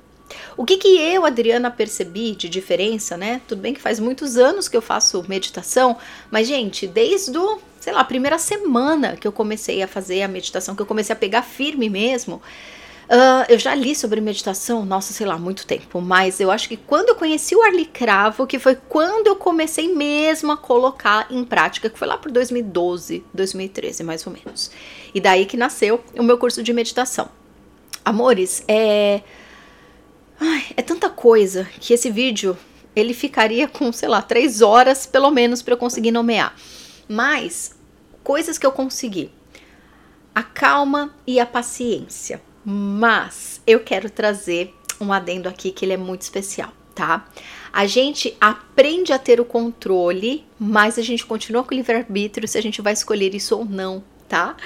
O 0.56 0.64
que 0.64 0.76
que 0.76 0.98
eu, 0.98 1.24
Adriana, 1.24 1.70
percebi 1.70 2.32
de 2.32 2.48
diferença, 2.48 3.16
né? 3.16 3.40
Tudo 3.46 3.60
bem 3.60 3.74
que 3.74 3.80
faz 3.80 4.00
muitos 4.00 4.36
anos 4.36 4.68
que 4.68 4.76
eu 4.76 4.82
faço 4.82 5.24
meditação, 5.28 5.96
mas 6.30 6.48
gente, 6.48 6.86
desde 6.86 7.36
o, 7.36 7.58
sei 7.78 7.92
lá, 7.92 8.00
a 8.00 8.04
primeira 8.04 8.38
semana 8.38 9.16
que 9.16 9.26
eu 9.26 9.32
comecei 9.32 9.82
a 9.82 9.88
fazer 9.88 10.22
a 10.22 10.28
meditação, 10.28 10.74
que 10.74 10.82
eu 10.82 10.86
comecei 10.86 11.12
a 11.12 11.18
pegar 11.18 11.42
firme 11.42 11.88
mesmo, 11.88 12.42
Uh, 13.06 13.46
eu 13.48 13.56
já 13.56 13.72
li 13.72 13.94
sobre 13.94 14.20
meditação, 14.20 14.84
nossa, 14.84 15.12
sei 15.12 15.24
lá, 15.24 15.38
muito 15.38 15.64
tempo, 15.64 16.00
mas 16.00 16.40
eu 16.40 16.50
acho 16.50 16.68
que 16.68 16.76
quando 16.76 17.10
eu 17.10 17.14
conheci 17.14 17.54
o 17.54 17.62
Arli 17.62 17.86
Cravo, 17.86 18.48
que 18.48 18.58
foi 18.58 18.74
quando 18.74 19.28
eu 19.28 19.36
comecei 19.36 19.94
mesmo 19.94 20.50
a 20.50 20.56
colocar 20.56 21.28
em 21.30 21.44
prática, 21.44 21.88
que 21.88 21.96
foi 21.96 22.08
lá 22.08 22.18
por 22.18 22.32
2012, 22.32 23.24
2013, 23.32 24.02
mais 24.02 24.26
ou 24.26 24.32
menos. 24.32 24.72
E 25.14 25.20
daí 25.20 25.46
que 25.46 25.56
nasceu 25.56 26.02
o 26.18 26.22
meu 26.22 26.36
curso 26.36 26.64
de 26.64 26.72
meditação. 26.72 27.28
Amores, 28.04 28.64
é. 28.66 29.22
Ai, 30.40 30.64
é 30.76 30.82
tanta 30.82 31.08
coisa 31.08 31.64
que 31.78 31.94
esse 31.94 32.10
vídeo 32.10 32.58
ele 32.94 33.14
ficaria 33.14 33.68
com, 33.68 33.92
sei 33.92 34.08
lá, 34.08 34.20
três 34.20 34.62
horas 34.62 35.06
pelo 35.06 35.30
menos 35.30 35.62
para 35.62 35.74
eu 35.74 35.78
conseguir 35.78 36.10
nomear. 36.10 36.56
Mas 37.08 37.72
coisas 38.24 38.58
que 38.58 38.66
eu 38.66 38.72
consegui: 38.72 39.30
a 40.34 40.42
calma 40.42 41.14
e 41.24 41.38
a 41.38 41.46
paciência 41.46 42.42
mas 42.68 43.60
eu 43.64 43.78
quero 43.78 44.10
trazer 44.10 44.74
um 45.00 45.12
adendo 45.12 45.48
aqui 45.48 45.70
que 45.70 45.84
ele 45.84 45.92
é 45.92 45.96
muito 45.96 46.22
especial, 46.22 46.72
tá? 46.96 47.28
A 47.72 47.86
gente 47.86 48.36
aprende 48.40 49.12
a 49.12 49.18
ter 49.20 49.40
o 49.40 49.44
controle, 49.44 50.44
mas 50.58 50.98
a 50.98 51.02
gente 51.02 51.24
continua 51.24 51.62
com 51.62 51.72
o 51.72 51.76
livre-arbítrio 51.76 52.48
se 52.48 52.58
a 52.58 52.60
gente 52.60 52.82
vai 52.82 52.92
escolher 52.92 53.36
isso 53.36 53.56
ou 53.56 53.64
não 53.64 54.02
tá? 54.28 54.56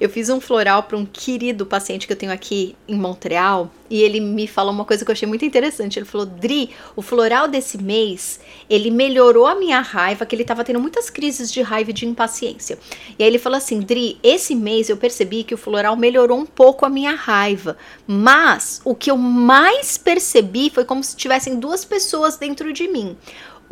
Eu 0.00 0.08
fiz 0.08 0.28
um 0.28 0.40
floral 0.40 0.84
para 0.84 0.96
um 0.96 1.04
querido 1.04 1.66
paciente 1.66 2.06
que 2.06 2.12
eu 2.12 2.16
tenho 2.16 2.32
aqui 2.32 2.74
em 2.88 2.96
Montreal 2.96 3.70
e 3.90 4.00
ele 4.00 4.20
me 4.20 4.46
falou 4.46 4.72
uma 4.72 4.86
coisa 4.86 5.04
que 5.04 5.10
eu 5.10 5.12
achei 5.12 5.28
muito 5.28 5.44
interessante. 5.44 5.98
Ele 5.98 6.06
falou: 6.06 6.26
"Dri, 6.26 6.70
o 6.96 7.02
floral 7.02 7.46
desse 7.46 7.76
mês, 7.76 8.40
ele 8.68 8.90
melhorou 8.90 9.46
a 9.46 9.54
minha 9.54 9.80
raiva, 9.80 10.24
que 10.24 10.34
ele 10.34 10.44
tava 10.44 10.64
tendo 10.64 10.80
muitas 10.80 11.10
crises 11.10 11.52
de 11.52 11.60
raiva 11.60 11.90
e 11.90 11.92
de 11.92 12.06
impaciência". 12.06 12.78
E 13.18 13.22
aí 13.22 13.28
ele 13.28 13.38
falou 13.38 13.58
assim: 13.58 13.80
"Dri, 13.80 14.18
esse 14.22 14.54
mês 14.54 14.88
eu 14.88 14.96
percebi 14.96 15.44
que 15.44 15.54
o 15.54 15.58
floral 15.58 15.94
melhorou 15.94 16.38
um 16.38 16.46
pouco 16.46 16.86
a 16.86 16.88
minha 16.88 17.14
raiva, 17.14 17.76
mas 18.06 18.80
o 18.84 18.94
que 18.94 19.10
eu 19.10 19.18
mais 19.18 19.98
percebi 19.98 20.70
foi 20.70 20.84
como 20.86 21.04
se 21.04 21.14
tivessem 21.14 21.56
duas 21.56 21.84
pessoas 21.84 22.36
dentro 22.38 22.72
de 22.72 22.88
mim. 22.88 23.16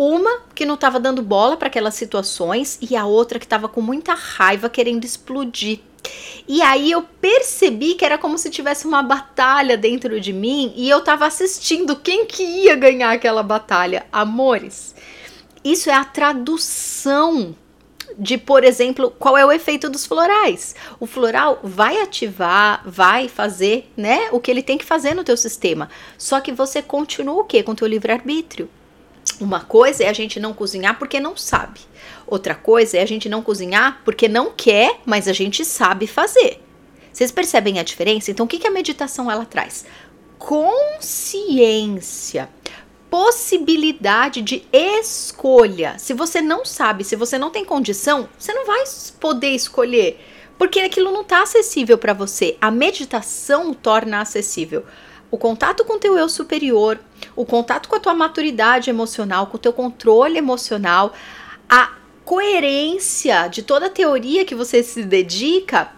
Uma 0.02 0.40
que 0.54 0.64
não 0.64 0.76
estava 0.76 0.98
dando 0.98 1.20
bola 1.20 1.58
para 1.58 1.68
aquelas 1.68 1.94
situações 1.94 2.78
e 2.80 2.96
a 2.96 3.04
outra 3.04 3.38
que 3.38 3.44
estava 3.44 3.68
com 3.68 3.82
muita 3.82 4.14
raiva 4.14 4.70
querendo 4.70 5.04
explodir. 5.04 5.80
E 6.48 6.62
aí 6.62 6.90
eu 6.90 7.02
percebi 7.02 7.92
que 7.96 8.02
era 8.06 8.16
como 8.16 8.38
se 8.38 8.48
tivesse 8.48 8.86
uma 8.86 9.02
batalha 9.02 9.76
dentro 9.76 10.18
de 10.18 10.32
mim 10.32 10.72
e 10.74 10.88
eu 10.88 11.00
estava 11.00 11.26
assistindo 11.26 11.94
quem 11.96 12.24
que 12.24 12.42
ia 12.42 12.74
ganhar 12.76 13.10
aquela 13.10 13.42
batalha. 13.42 14.06
Amores, 14.10 14.94
isso 15.62 15.90
é 15.90 15.94
a 15.94 16.02
tradução 16.02 17.54
de, 18.18 18.38
por 18.38 18.64
exemplo, 18.64 19.14
qual 19.18 19.36
é 19.36 19.44
o 19.44 19.52
efeito 19.52 19.90
dos 19.90 20.06
florais. 20.06 20.74
O 20.98 21.04
floral 21.04 21.60
vai 21.62 22.00
ativar, 22.00 22.80
vai 22.86 23.28
fazer, 23.28 23.92
né, 23.94 24.30
o 24.32 24.40
que 24.40 24.50
ele 24.50 24.62
tem 24.62 24.78
que 24.78 24.84
fazer 24.86 25.12
no 25.12 25.24
teu 25.24 25.36
sistema. 25.36 25.90
Só 26.16 26.40
que 26.40 26.52
você 26.52 26.80
continua 26.80 27.42
o 27.42 27.44
quê? 27.44 27.62
Com 27.62 27.72
o 27.72 27.76
teu 27.76 27.86
livre-arbítrio. 27.86 28.66
Uma 29.40 29.60
coisa 29.60 30.04
é 30.04 30.08
a 30.08 30.12
gente 30.12 30.38
não 30.38 30.52
cozinhar 30.52 30.98
porque 30.98 31.18
não 31.18 31.34
sabe. 31.34 31.80
Outra 32.26 32.54
coisa 32.54 32.98
é 32.98 33.02
a 33.02 33.06
gente 33.06 33.26
não 33.28 33.42
cozinhar 33.42 34.02
porque 34.04 34.28
não 34.28 34.52
quer, 34.54 35.00
mas 35.06 35.26
a 35.26 35.32
gente 35.32 35.64
sabe 35.64 36.06
fazer. 36.06 36.62
Vocês 37.10 37.32
percebem 37.32 37.78
a 37.78 37.82
diferença? 37.82 38.30
Então, 38.30 38.44
o 38.44 38.48
que, 38.48 38.58
que 38.58 38.66
a 38.66 38.70
meditação 38.70 39.30
ela 39.30 39.46
traz? 39.46 39.86
Consciência, 40.38 41.70
possibilidade 43.10 44.42
de 44.42 44.62
escolha. 44.72 45.98
Se 45.98 46.12
você 46.12 46.42
não 46.42 46.64
sabe, 46.64 47.02
se 47.02 47.16
você 47.16 47.38
não 47.38 47.50
tem 47.50 47.64
condição, 47.64 48.28
você 48.38 48.52
não 48.52 48.66
vai 48.66 48.84
poder 49.18 49.50
escolher, 49.50 50.20
porque 50.58 50.80
aquilo 50.80 51.10
não 51.10 51.22
está 51.22 51.42
acessível 51.42 51.96
para 51.98 52.12
você. 52.12 52.58
A 52.60 52.70
meditação 52.70 53.72
torna 53.74 54.20
acessível 54.20 54.84
o 55.30 55.38
contato 55.38 55.84
com 55.84 55.94
o 55.94 55.98
teu 55.98 56.18
eu 56.18 56.28
superior, 56.28 56.98
o 57.36 57.44
contato 57.44 57.88
com 57.88 57.96
a 57.96 58.00
tua 58.00 58.14
maturidade 58.14 58.90
emocional, 58.90 59.46
com 59.46 59.56
o 59.56 59.60
teu 59.60 59.72
controle 59.72 60.38
emocional, 60.38 61.12
a 61.68 61.92
coerência 62.24 63.48
de 63.48 63.62
toda 63.62 63.86
a 63.86 63.90
teoria 63.90 64.44
que 64.44 64.54
você 64.54 64.82
se 64.82 65.02
dedica 65.02 65.90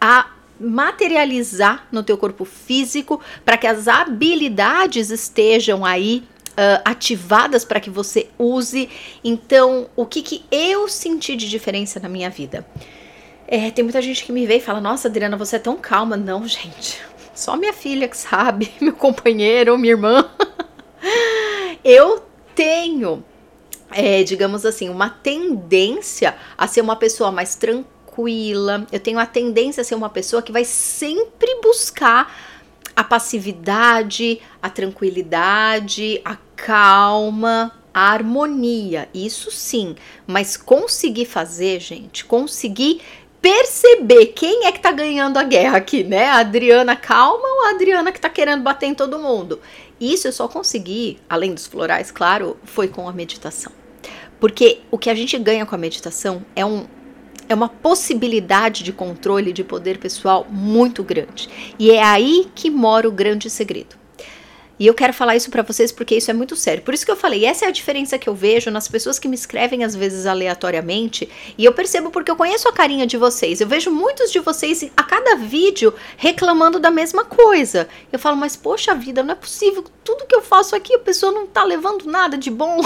a 0.00 0.30
materializar 0.58 1.86
no 1.90 2.02
teu 2.02 2.16
corpo 2.16 2.44
físico 2.44 3.20
para 3.44 3.56
que 3.56 3.66
as 3.66 3.88
habilidades 3.88 5.10
estejam 5.10 5.84
aí 5.84 6.24
uh, 6.52 6.82
ativadas 6.84 7.64
para 7.64 7.80
que 7.80 7.90
você 7.90 8.28
use. 8.38 8.88
Então, 9.24 9.88
o 9.96 10.06
que, 10.06 10.22
que 10.22 10.44
eu 10.50 10.88
senti 10.88 11.36
de 11.36 11.48
diferença 11.48 11.98
na 12.00 12.08
minha 12.08 12.30
vida? 12.30 12.66
É, 13.46 13.70
tem 13.70 13.82
muita 13.82 14.00
gente 14.00 14.24
que 14.24 14.32
me 14.32 14.46
vê 14.46 14.56
e 14.56 14.60
fala: 14.60 14.80
Nossa, 14.80 15.08
Adriana, 15.08 15.36
você 15.36 15.56
é 15.56 15.58
tão 15.58 15.76
calma. 15.76 16.16
Não, 16.16 16.46
gente. 16.48 17.00
Só 17.34 17.56
minha 17.56 17.72
filha 17.72 18.08
que 18.08 18.16
sabe, 18.16 18.72
meu 18.80 18.92
companheiro, 18.92 19.76
minha 19.78 19.92
irmã. 19.92 20.30
Eu 21.84 22.24
tenho, 22.54 23.24
é, 23.90 24.22
digamos 24.22 24.64
assim, 24.64 24.88
uma 24.88 25.10
tendência 25.10 26.36
a 26.56 26.66
ser 26.66 26.80
uma 26.80 26.96
pessoa 26.96 27.32
mais 27.32 27.54
tranquila. 27.54 28.86
Eu 28.92 29.00
tenho 29.00 29.18
a 29.18 29.26
tendência 29.26 29.80
a 29.80 29.84
ser 29.84 29.94
uma 29.94 30.10
pessoa 30.10 30.42
que 30.42 30.52
vai 30.52 30.64
sempre 30.64 31.60
buscar 31.62 32.32
a 32.94 33.02
passividade, 33.02 34.40
a 34.60 34.68
tranquilidade, 34.68 36.20
a 36.24 36.36
calma, 36.54 37.72
a 37.92 38.12
harmonia. 38.12 39.08
Isso 39.12 39.50
sim, 39.50 39.96
mas 40.26 40.56
conseguir 40.56 41.26
fazer, 41.26 41.80
gente, 41.80 42.24
conseguir 42.24 43.00
perceber 43.42 44.26
quem 44.26 44.66
é 44.66 44.72
que 44.72 44.80
tá 44.80 44.92
ganhando 44.92 45.36
a 45.36 45.42
guerra 45.42 45.76
aqui, 45.78 46.04
né? 46.04 46.26
A 46.26 46.38
Adriana 46.38 46.94
calma 46.94 47.42
ou 47.44 47.66
a 47.66 47.70
Adriana 47.70 48.12
que 48.12 48.20
tá 48.20 48.30
querendo 48.30 48.62
bater 48.62 48.86
em 48.86 48.94
todo 48.94 49.18
mundo? 49.18 49.60
Isso 50.00 50.28
eu 50.28 50.32
só 50.32 50.46
consegui, 50.46 51.18
além 51.28 51.52
dos 51.52 51.66
florais, 51.66 52.12
claro, 52.12 52.56
foi 52.64 52.86
com 52.86 53.08
a 53.08 53.12
meditação. 53.12 53.72
Porque 54.38 54.80
o 54.90 54.96
que 54.96 55.10
a 55.10 55.14
gente 55.14 55.36
ganha 55.38 55.66
com 55.66 55.74
a 55.74 55.78
meditação 55.78 56.44
é 56.54 56.64
um 56.64 56.86
é 57.48 57.54
uma 57.54 57.68
possibilidade 57.68 58.82
de 58.82 58.92
controle 58.92 59.52
de 59.52 59.62
poder 59.62 59.98
pessoal 59.98 60.46
muito 60.48 61.02
grande. 61.02 61.50
E 61.78 61.90
é 61.90 62.02
aí 62.02 62.48
que 62.54 62.70
mora 62.70 63.06
o 63.06 63.12
grande 63.12 63.50
segredo. 63.50 64.01
E 64.82 64.86
eu 64.88 64.94
quero 64.94 65.12
falar 65.12 65.36
isso 65.36 65.48
para 65.48 65.62
vocês 65.62 65.92
porque 65.92 66.16
isso 66.16 66.28
é 66.28 66.34
muito 66.34 66.56
sério. 66.56 66.82
Por 66.82 66.92
isso 66.92 67.06
que 67.06 67.12
eu 67.12 67.14
falei, 67.14 67.44
essa 67.44 67.66
é 67.66 67.68
a 67.68 67.70
diferença 67.70 68.18
que 68.18 68.28
eu 68.28 68.34
vejo 68.34 68.68
nas 68.68 68.88
pessoas 68.88 69.16
que 69.16 69.28
me 69.28 69.36
escrevem 69.36 69.84
às 69.84 69.94
vezes 69.94 70.26
aleatoriamente, 70.26 71.28
e 71.56 71.64
eu 71.64 71.72
percebo 71.72 72.10
porque 72.10 72.28
eu 72.28 72.34
conheço 72.34 72.68
a 72.68 72.72
carinha 72.72 73.06
de 73.06 73.16
vocês. 73.16 73.60
Eu 73.60 73.68
vejo 73.68 73.92
muitos 73.92 74.32
de 74.32 74.40
vocês 74.40 74.90
a 74.96 75.04
cada 75.04 75.36
vídeo 75.36 75.94
reclamando 76.16 76.80
da 76.80 76.90
mesma 76.90 77.24
coisa. 77.24 77.88
Eu 78.10 78.18
falo, 78.18 78.36
mas 78.36 78.56
poxa 78.56 78.92
vida, 78.92 79.22
não 79.22 79.30
é 79.30 79.36
possível. 79.36 79.84
Tudo 80.02 80.26
que 80.26 80.34
eu 80.34 80.42
faço 80.42 80.74
aqui 80.74 80.92
a 80.96 80.98
pessoa 80.98 81.30
não 81.30 81.46
tá 81.46 81.62
levando 81.62 82.06
nada 82.06 82.36
de 82.36 82.50
bom. 82.50 82.80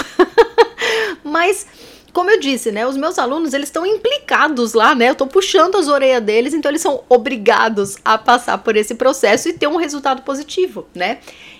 mas 1.24 1.66
como 2.12 2.30
eu 2.30 2.40
disse, 2.40 2.72
né, 2.72 2.87
os 2.87 2.96
meus 2.96 3.18
alunos, 3.18 3.52
eles 3.52 3.68
estão 3.68 3.85
implicados 3.85 4.72
lá, 4.72 4.94
né? 4.94 5.11
Eu 5.11 5.14
tô 5.14 5.26
puxando 5.26 5.76
as 5.76 5.87
orelhas 5.87 6.22
deles, 6.22 6.54
então 6.54 6.70
eles 6.70 6.80
são 6.80 7.04
obrigados 7.11 7.96
a 8.02 8.16
passar 8.16 8.56
por 8.56 8.74
esse 8.74 8.94
processo 8.94 9.50
e 9.50 9.52
ter 9.52 9.66
um 9.66 9.76
resultado 9.76 10.22
positivo, 10.22 10.87
né? 10.94 11.18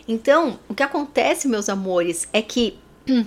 Então, 0.09 0.59
o 0.69 0.75
que 0.75 0.83
acontece, 0.83 1.49
meus 1.49 1.69
amores, 1.69 2.29
é 2.33 2.41
que 2.41 2.79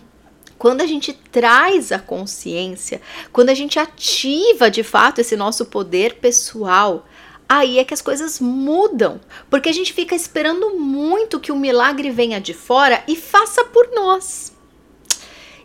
quando 0.58 0.82
a 0.82 0.86
gente 0.86 1.14
traz 1.14 1.92
a 1.92 2.00
consciência, 2.00 3.02
quando 3.32 3.50
a 3.50 3.54
gente 3.54 3.80
ativa 3.80 4.70
de 4.70 4.84
fato 4.84 5.20
esse 5.20 5.36
nosso 5.36 5.66
poder 5.66 6.16
pessoal, 6.16 7.06
aí 7.48 7.80
é 7.80 7.84
que 7.84 7.94
as 7.94 8.02
coisas 8.02 8.40
mudam, 8.40 9.20
porque 9.50 9.70
a 9.70 9.74
gente 9.74 9.92
fica 9.94 10.14
esperando 10.14 10.78
muito 10.78 11.40
que 11.40 11.52
o 11.52 11.58
milagre 11.58 12.12
venha 12.12 12.40
de 12.40 12.54
fora 12.54 13.04
e 13.08 13.16
faça 13.16 13.64
por 13.66 13.90
nós. 13.94 14.54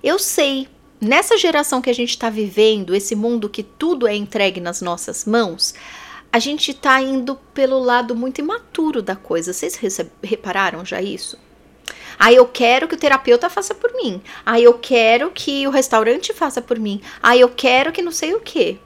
Eu 0.02 0.18
sei, 0.18 0.68
nessa 1.00 1.36
geração 1.36 1.82
que 1.82 1.90
a 1.90 1.94
gente 1.94 2.10
está 2.10 2.30
vivendo, 2.30 2.94
esse 2.94 3.14
mundo 3.14 3.48
que 3.48 3.62
tudo 3.62 4.06
é 4.06 4.14
entregue 4.14 4.60
nas 4.60 4.80
nossas 4.80 5.24
mãos, 5.24 5.74
a 6.34 6.40
gente 6.40 6.72
está 6.72 7.00
indo 7.00 7.36
pelo 7.54 7.78
lado 7.78 8.12
muito 8.12 8.40
imaturo 8.40 9.00
da 9.00 9.14
coisa. 9.14 9.52
Vocês 9.52 9.78
repararam 10.20 10.84
já 10.84 11.00
isso? 11.00 11.38
Ah, 12.18 12.32
eu 12.32 12.44
quero 12.44 12.88
que 12.88 12.96
o 12.96 12.98
terapeuta 12.98 13.48
faça 13.48 13.72
por 13.72 13.92
mim. 13.92 14.20
Ah, 14.44 14.58
eu 14.58 14.74
quero 14.74 15.30
que 15.30 15.64
o 15.64 15.70
restaurante 15.70 16.32
faça 16.32 16.60
por 16.60 16.76
mim. 16.76 17.00
Ah, 17.22 17.36
eu 17.36 17.50
quero 17.50 17.92
que 17.92 18.02
não 18.02 18.10
sei 18.10 18.34
o 18.34 18.40
quê. 18.40 18.78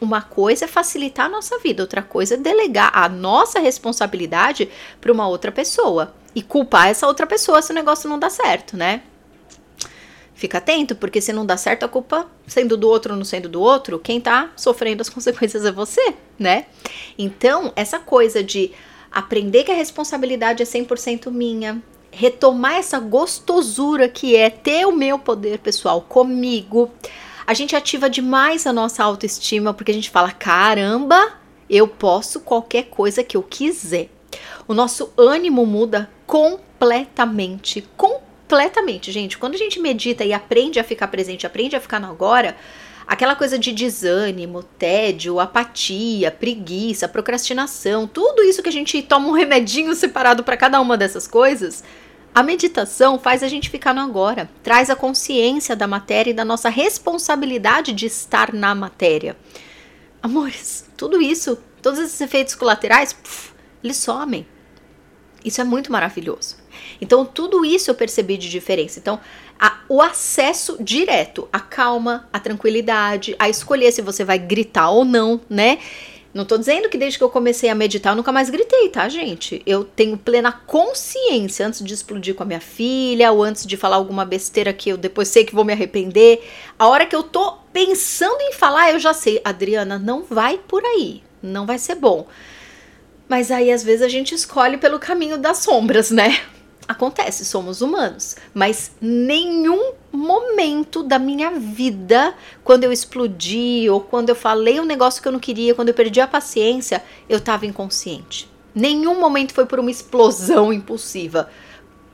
Uma 0.00 0.22
coisa 0.22 0.64
é 0.64 0.68
facilitar 0.68 1.26
a 1.26 1.28
nossa 1.28 1.58
vida, 1.58 1.82
outra 1.82 2.02
coisa 2.02 2.36
é 2.36 2.38
delegar 2.38 2.90
a 2.94 3.06
nossa 3.06 3.58
responsabilidade 3.58 4.70
para 4.98 5.12
uma 5.12 5.28
outra 5.28 5.52
pessoa 5.52 6.14
e 6.34 6.40
culpar 6.40 6.88
essa 6.88 7.06
outra 7.06 7.26
pessoa 7.26 7.60
se 7.60 7.70
o 7.70 7.74
negócio 7.74 8.08
não 8.08 8.18
dá 8.18 8.30
certo, 8.30 8.78
né? 8.78 9.02
Fica 10.34 10.58
atento, 10.58 10.96
porque 10.96 11.20
se 11.20 11.32
não 11.32 11.46
dá 11.46 11.56
certo, 11.56 11.84
a 11.84 11.88
culpa 11.88 12.26
sendo 12.46 12.76
do 12.76 12.88
outro 12.88 13.12
ou 13.12 13.16
não 13.16 13.24
sendo 13.24 13.48
do 13.48 13.60
outro, 13.60 13.98
quem 13.98 14.20
tá 14.20 14.50
sofrendo 14.56 15.00
as 15.00 15.08
consequências 15.10 15.64
é 15.64 15.70
você, 15.70 16.14
né? 16.38 16.66
Então, 17.16 17.72
essa 17.76 18.00
coisa 18.00 18.42
de 18.42 18.72
aprender 19.12 19.62
que 19.62 19.70
a 19.70 19.76
responsabilidade 19.76 20.62
é 20.62 20.66
100% 20.66 21.30
minha, 21.30 21.80
retomar 22.10 22.74
essa 22.74 22.98
gostosura 22.98 24.08
que 24.08 24.34
é 24.34 24.50
ter 24.50 24.86
o 24.86 24.92
meu 24.92 25.18
poder 25.18 25.58
pessoal 25.58 26.00
comigo, 26.00 26.90
a 27.46 27.54
gente 27.54 27.76
ativa 27.76 28.10
demais 28.10 28.66
a 28.66 28.72
nossa 28.72 29.04
autoestima, 29.04 29.72
porque 29.72 29.92
a 29.92 29.94
gente 29.94 30.10
fala: 30.10 30.32
caramba, 30.32 31.34
eu 31.68 31.86
posso 31.86 32.40
qualquer 32.40 32.84
coisa 32.84 33.22
que 33.22 33.36
eu 33.36 33.42
quiser. 33.42 34.08
O 34.66 34.74
nosso 34.74 35.12
ânimo 35.16 35.64
muda 35.66 36.10
completamente, 36.26 37.82
completamente, 37.96 38.33
gente. 39.12 39.38
Quando 39.38 39.54
a 39.54 39.58
gente 39.58 39.80
medita 39.80 40.24
e 40.24 40.32
aprende 40.32 40.78
a 40.78 40.84
ficar 40.84 41.08
presente, 41.08 41.46
aprende 41.46 41.74
a 41.76 41.80
ficar 41.80 42.00
no 42.00 42.08
agora, 42.08 42.56
aquela 43.06 43.34
coisa 43.34 43.58
de 43.58 43.72
desânimo, 43.72 44.62
tédio, 44.62 45.40
apatia, 45.40 46.30
preguiça, 46.30 47.08
procrastinação, 47.08 48.06
tudo 48.06 48.42
isso 48.42 48.62
que 48.62 48.68
a 48.68 48.72
gente 48.72 49.00
toma 49.02 49.28
um 49.28 49.32
remedinho 49.32 49.94
separado 49.96 50.42
para 50.42 50.56
cada 50.56 50.80
uma 50.80 50.96
dessas 50.96 51.26
coisas, 51.26 51.82
a 52.34 52.42
meditação 52.42 53.18
faz 53.18 53.42
a 53.42 53.48
gente 53.48 53.70
ficar 53.70 53.94
no 53.94 54.00
agora, 54.00 54.50
traz 54.62 54.90
a 54.90 54.96
consciência 54.96 55.76
da 55.76 55.86
matéria 55.86 56.32
e 56.32 56.34
da 56.34 56.44
nossa 56.44 56.68
responsabilidade 56.68 57.92
de 57.92 58.06
estar 58.06 58.52
na 58.52 58.74
matéria. 58.74 59.36
Amores, 60.20 60.84
tudo 60.96 61.22
isso, 61.22 61.56
todos 61.80 62.00
esses 62.00 62.20
efeitos 62.20 62.54
colaterais, 62.54 63.12
puf, 63.12 63.52
eles 63.82 63.98
somem. 63.98 64.46
Isso 65.44 65.60
é 65.60 65.64
muito 65.64 65.92
maravilhoso. 65.92 66.56
Então, 67.00 67.24
tudo 67.24 67.64
isso 67.64 67.90
eu 67.90 67.94
percebi 67.94 68.36
de 68.36 68.48
diferença. 68.48 68.98
Então, 68.98 69.20
a, 69.58 69.80
o 69.88 70.00
acesso 70.00 70.76
direto 70.80 71.48
à 71.52 71.60
calma, 71.60 72.28
à 72.32 72.40
tranquilidade, 72.40 73.36
a 73.38 73.48
escolher 73.48 73.92
se 73.92 74.02
você 74.02 74.24
vai 74.24 74.38
gritar 74.38 74.90
ou 74.90 75.04
não, 75.04 75.40
né? 75.48 75.78
Não 76.34 76.44
tô 76.44 76.58
dizendo 76.58 76.88
que 76.88 76.98
desde 76.98 77.16
que 77.16 77.22
eu 77.22 77.30
comecei 77.30 77.70
a 77.70 77.76
meditar 77.76 78.12
eu 78.12 78.16
nunca 78.16 78.32
mais 78.32 78.50
gritei, 78.50 78.88
tá, 78.88 79.08
gente? 79.08 79.62
Eu 79.64 79.84
tenho 79.84 80.18
plena 80.18 80.50
consciência 80.50 81.64
antes 81.64 81.84
de 81.84 81.94
explodir 81.94 82.34
com 82.34 82.42
a 82.42 82.46
minha 82.46 82.60
filha 82.60 83.30
ou 83.30 83.40
antes 83.44 83.64
de 83.64 83.76
falar 83.76 83.96
alguma 83.96 84.24
besteira 84.24 84.72
que 84.72 84.90
eu 84.90 84.96
depois 84.96 85.28
sei 85.28 85.44
que 85.44 85.54
vou 85.54 85.64
me 85.64 85.72
arrepender. 85.72 86.42
A 86.76 86.88
hora 86.88 87.06
que 87.06 87.14
eu 87.14 87.22
tô 87.22 87.58
pensando 87.72 88.40
em 88.40 88.52
falar, 88.52 88.90
eu 88.90 88.98
já 88.98 89.14
sei, 89.14 89.40
Adriana, 89.44 89.96
não 89.96 90.24
vai 90.24 90.58
por 90.58 90.84
aí, 90.84 91.22
não 91.40 91.66
vai 91.66 91.78
ser 91.78 91.94
bom. 91.94 92.26
Mas 93.34 93.50
aí 93.50 93.72
às 93.72 93.82
vezes 93.82 94.02
a 94.02 94.08
gente 94.08 94.32
escolhe 94.32 94.76
pelo 94.76 94.96
caminho 94.96 95.36
das 95.36 95.58
sombras, 95.58 96.12
né? 96.12 96.38
Acontece, 96.86 97.44
somos 97.44 97.80
humanos, 97.80 98.36
mas 98.54 98.92
nenhum 99.00 99.94
momento 100.12 101.02
da 101.02 101.18
minha 101.18 101.50
vida, 101.50 102.32
quando 102.62 102.84
eu 102.84 102.92
explodi 102.92 103.90
ou 103.90 104.00
quando 104.00 104.28
eu 104.28 104.36
falei 104.36 104.78
um 104.78 104.84
negócio 104.84 105.20
que 105.20 105.26
eu 105.26 105.32
não 105.32 105.40
queria, 105.40 105.74
quando 105.74 105.88
eu 105.88 105.94
perdi 105.94 106.20
a 106.20 106.28
paciência, 106.28 107.02
eu 107.28 107.38
estava 107.38 107.66
inconsciente. 107.66 108.48
Nenhum 108.72 109.18
momento 109.18 109.52
foi 109.52 109.66
por 109.66 109.80
uma 109.80 109.90
explosão 109.90 110.72
impulsiva. 110.72 111.50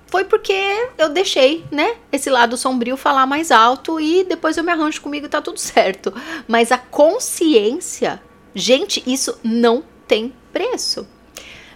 Foi 0.07 0.25
porque 0.25 0.57
eu 0.97 1.11
deixei, 1.11 1.67
né, 1.71 1.97
esse 2.11 2.31
lado 2.31 2.57
sombrio 2.57 2.97
falar 2.97 3.27
mais 3.27 3.51
alto 3.51 4.01
e 4.01 4.25
depois 4.25 4.57
eu 4.57 4.65
me 4.65 4.73
arranjo 4.73 5.03
comigo 5.03 5.27
e 5.27 5.29
tá 5.29 5.43
tudo 5.43 5.61
certo. 5.61 6.15
Mas 6.49 6.73
a 6.73 6.79
consciência, 6.79 8.23
gente, 8.55 9.03
isso 9.07 9.39
não 9.45 9.85
tem 10.11 10.33
preço 10.53 11.07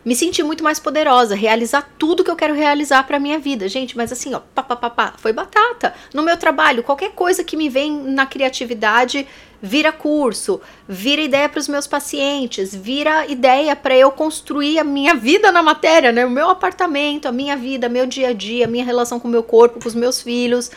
me 0.04 0.14
sentir 0.14 0.42
muito 0.42 0.62
mais 0.62 0.78
poderosa, 0.78 1.34
realizar 1.34 1.94
tudo 1.98 2.22
que 2.22 2.30
eu 2.30 2.36
quero 2.36 2.52
realizar 2.52 3.06
para 3.06 3.18
minha 3.18 3.38
vida. 3.38 3.68
Gente, 3.68 3.96
mas 3.96 4.12
assim, 4.12 4.34
ó, 4.34 4.40
pá, 4.54 4.62
pá, 4.62 4.76
pá, 4.76 4.90
pá, 4.90 5.14
foi 5.16 5.32
batata. 5.32 5.94
No 6.12 6.22
meu 6.22 6.36
trabalho, 6.36 6.82
qualquer 6.82 7.12
coisa 7.12 7.42
que 7.42 7.56
me 7.56 7.70
vem 7.70 7.90
na 7.90 8.26
criatividade 8.26 9.26
vira 9.62 9.90
curso, 9.90 10.60
vira 10.86 11.22
ideia 11.22 11.48
para 11.48 11.60
os 11.60 11.68
meus 11.68 11.86
pacientes, 11.86 12.74
vira 12.74 13.26
ideia 13.26 13.74
para 13.74 13.96
eu 13.96 14.10
construir 14.10 14.78
a 14.78 14.84
minha 14.84 15.14
vida 15.14 15.50
na 15.50 15.62
matéria, 15.62 16.12
né? 16.12 16.26
O 16.26 16.30
meu 16.30 16.50
apartamento, 16.50 17.26
a 17.26 17.32
minha 17.32 17.56
vida, 17.56 17.88
meu 17.88 18.04
dia 18.04 18.28
a 18.28 18.32
dia, 18.34 18.66
a 18.66 18.68
minha 18.68 18.84
relação 18.84 19.18
com 19.18 19.26
o 19.26 19.30
meu 19.30 19.42
corpo, 19.42 19.80
com 19.80 19.88
os 19.88 19.94
meus 19.94 20.20
filhos. 20.20 20.70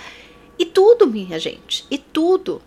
E 0.57 0.63
tudo, 0.65 1.05
minha 1.05 1.37
gente, 1.37 1.85
e 1.91 1.97
tudo 1.97 2.61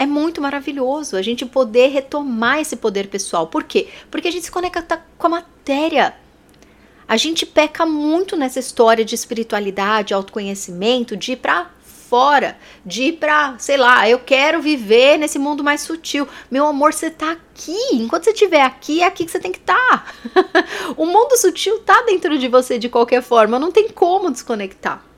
é 0.00 0.06
muito 0.06 0.40
maravilhoso 0.40 1.14
a 1.14 1.20
gente 1.20 1.44
poder 1.44 1.88
retomar 1.88 2.58
esse 2.58 2.74
poder 2.74 3.08
pessoal. 3.08 3.48
Por 3.48 3.64
quê? 3.64 3.86
Porque 4.10 4.28
a 4.28 4.30
gente 4.32 4.46
se 4.46 4.50
conecta 4.50 5.04
com 5.18 5.26
a 5.26 5.30
matéria. 5.30 6.14
A 7.06 7.18
gente 7.18 7.44
peca 7.44 7.84
muito 7.84 8.34
nessa 8.34 8.58
história 8.58 9.04
de 9.04 9.14
espiritualidade, 9.14 10.14
autoconhecimento, 10.14 11.18
de 11.18 11.32
ir 11.32 11.36
para 11.36 11.70
fora, 11.82 12.56
de 12.84 13.02
ir 13.02 13.12
para, 13.18 13.58
sei 13.58 13.76
lá, 13.76 14.08
eu 14.08 14.20
quero 14.20 14.62
viver 14.62 15.18
nesse 15.18 15.38
mundo 15.38 15.62
mais 15.62 15.82
sutil. 15.82 16.26
Meu 16.50 16.66
amor, 16.66 16.94
você 16.94 17.10
tá 17.10 17.32
aqui. 17.32 17.76
Enquanto 17.92 18.24
você 18.24 18.30
estiver 18.30 18.62
aqui, 18.62 19.02
é 19.02 19.06
aqui 19.06 19.26
que 19.26 19.30
você 19.30 19.38
tem 19.38 19.52
que 19.52 19.58
estar. 19.58 19.76
Tá. 20.32 20.64
o 20.96 21.04
mundo 21.04 21.36
sutil 21.36 21.78
tá 21.80 22.04
dentro 22.06 22.38
de 22.38 22.48
você 22.48 22.78
de 22.78 22.88
qualquer 22.88 23.20
forma, 23.20 23.58
não 23.58 23.70
tem 23.70 23.90
como 23.90 24.30
desconectar. 24.30 25.09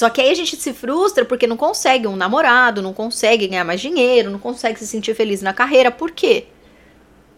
Só 0.00 0.08
que 0.08 0.18
aí 0.18 0.30
a 0.30 0.34
gente 0.34 0.56
se 0.56 0.72
frustra 0.72 1.26
porque 1.26 1.46
não 1.46 1.58
consegue 1.58 2.06
um 2.06 2.16
namorado, 2.16 2.80
não 2.80 2.94
consegue 2.94 3.46
ganhar 3.46 3.66
mais 3.66 3.82
dinheiro, 3.82 4.30
não 4.30 4.38
consegue 4.38 4.78
se 4.78 4.86
sentir 4.86 5.14
feliz 5.14 5.42
na 5.42 5.52
carreira. 5.52 5.90
Por 5.90 6.10
quê? 6.10 6.46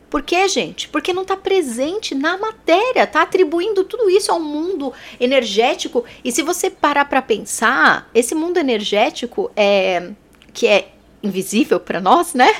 Por 0.08 0.22
quê, 0.22 0.46
gente? 0.46 0.88
Porque 0.88 1.12
não 1.12 1.22
está 1.22 1.36
presente 1.36 2.14
na 2.14 2.38
matéria, 2.38 3.02
está 3.02 3.22
atribuindo 3.22 3.82
tudo 3.82 4.08
isso 4.08 4.30
ao 4.30 4.38
mundo 4.38 4.92
energético. 5.18 6.04
E 6.24 6.30
se 6.30 6.40
você 6.40 6.70
parar 6.70 7.06
para 7.06 7.20
pensar, 7.20 8.08
esse 8.14 8.32
mundo 8.32 8.58
energético 8.58 9.50
é 9.56 10.12
que 10.52 10.68
é 10.68 10.92
invisível 11.20 11.80
para 11.80 12.00
nós, 12.00 12.32
né? 12.32 12.54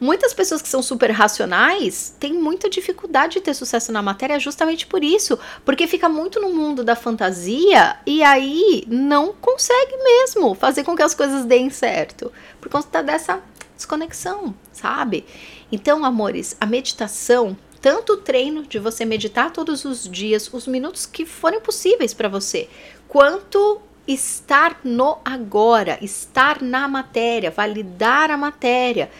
Muitas 0.00 0.32
pessoas 0.32 0.62
que 0.62 0.68
são 0.68 0.82
super 0.82 1.10
racionais 1.10 2.14
têm 2.18 2.32
muita 2.32 2.70
dificuldade 2.70 3.34
de 3.34 3.40
ter 3.42 3.52
sucesso 3.52 3.92
na 3.92 4.00
matéria 4.00 4.40
justamente 4.40 4.86
por 4.86 5.04
isso, 5.04 5.38
porque 5.62 5.86
fica 5.86 6.08
muito 6.08 6.40
no 6.40 6.54
mundo 6.54 6.82
da 6.82 6.96
fantasia 6.96 7.98
e 8.06 8.22
aí 8.22 8.84
não 8.88 9.34
consegue 9.34 9.96
mesmo 10.02 10.54
fazer 10.54 10.84
com 10.84 10.96
que 10.96 11.02
as 11.02 11.14
coisas 11.14 11.44
deem 11.44 11.68
certo, 11.68 12.32
por 12.58 12.70
conta 12.70 13.02
dessa 13.02 13.42
desconexão, 13.76 14.54
sabe? 14.72 15.26
Então, 15.70 16.02
amores, 16.02 16.56
a 16.58 16.64
meditação 16.64 17.56
tanto 17.80 18.12
o 18.12 18.16
treino 18.18 18.66
de 18.66 18.78
você 18.78 19.04
meditar 19.04 19.50
todos 19.50 19.84
os 19.84 20.08
dias, 20.08 20.50
os 20.52 20.66
minutos 20.66 21.06
que 21.06 21.24
forem 21.24 21.60
possíveis 21.60 22.12
para 22.12 22.28
você, 22.28 22.68
quanto 23.08 23.80
estar 24.06 24.80
no 24.84 25.18
agora, 25.24 25.98
estar 26.02 26.60
na 26.60 26.86
matéria, 26.88 27.50
validar 27.50 28.30
a 28.30 28.36
matéria. 28.36 29.10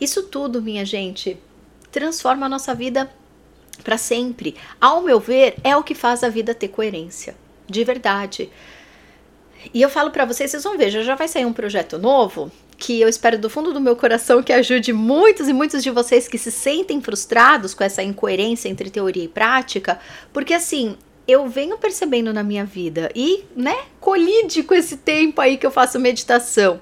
Isso 0.00 0.22
tudo, 0.24 0.62
minha 0.62 0.84
gente, 0.84 1.38
transforma 1.92 2.46
a 2.46 2.48
nossa 2.48 2.74
vida 2.74 3.10
para 3.82 3.98
sempre. 3.98 4.54
Ao 4.80 5.02
meu 5.02 5.20
ver, 5.20 5.56
é 5.62 5.76
o 5.76 5.82
que 5.82 5.94
faz 5.94 6.22
a 6.22 6.28
vida 6.28 6.54
ter 6.54 6.68
coerência, 6.68 7.36
de 7.68 7.84
verdade. 7.84 8.50
E 9.74 9.82
eu 9.82 9.90
falo 9.90 10.10
para 10.10 10.24
vocês, 10.24 10.50
vocês 10.50 10.64
vão 10.64 10.78
ver, 10.78 10.90
já, 10.90 11.14
vai 11.14 11.28
sair 11.28 11.44
um 11.44 11.52
projeto 11.52 11.98
novo 11.98 12.50
que 12.78 12.98
eu 12.98 13.08
espero 13.10 13.38
do 13.38 13.50
fundo 13.50 13.74
do 13.74 13.80
meu 13.80 13.94
coração 13.94 14.42
que 14.42 14.54
ajude 14.54 14.90
muitos 14.90 15.48
e 15.48 15.52
muitos 15.52 15.82
de 15.82 15.90
vocês 15.90 16.26
que 16.26 16.38
se 16.38 16.50
sentem 16.50 16.98
frustrados 17.02 17.74
com 17.74 17.84
essa 17.84 18.02
incoerência 18.02 18.70
entre 18.70 18.88
teoria 18.88 19.24
e 19.24 19.28
prática, 19.28 20.00
porque 20.32 20.54
assim, 20.54 20.96
eu 21.28 21.46
venho 21.46 21.76
percebendo 21.76 22.32
na 22.32 22.42
minha 22.42 22.64
vida 22.64 23.10
e, 23.14 23.44
né, 23.54 23.76
colide 24.00 24.62
com 24.62 24.74
esse 24.74 24.96
tempo 24.96 25.42
aí 25.42 25.58
que 25.58 25.66
eu 25.66 25.70
faço 25.70 26.00
meditação 26.00 26.80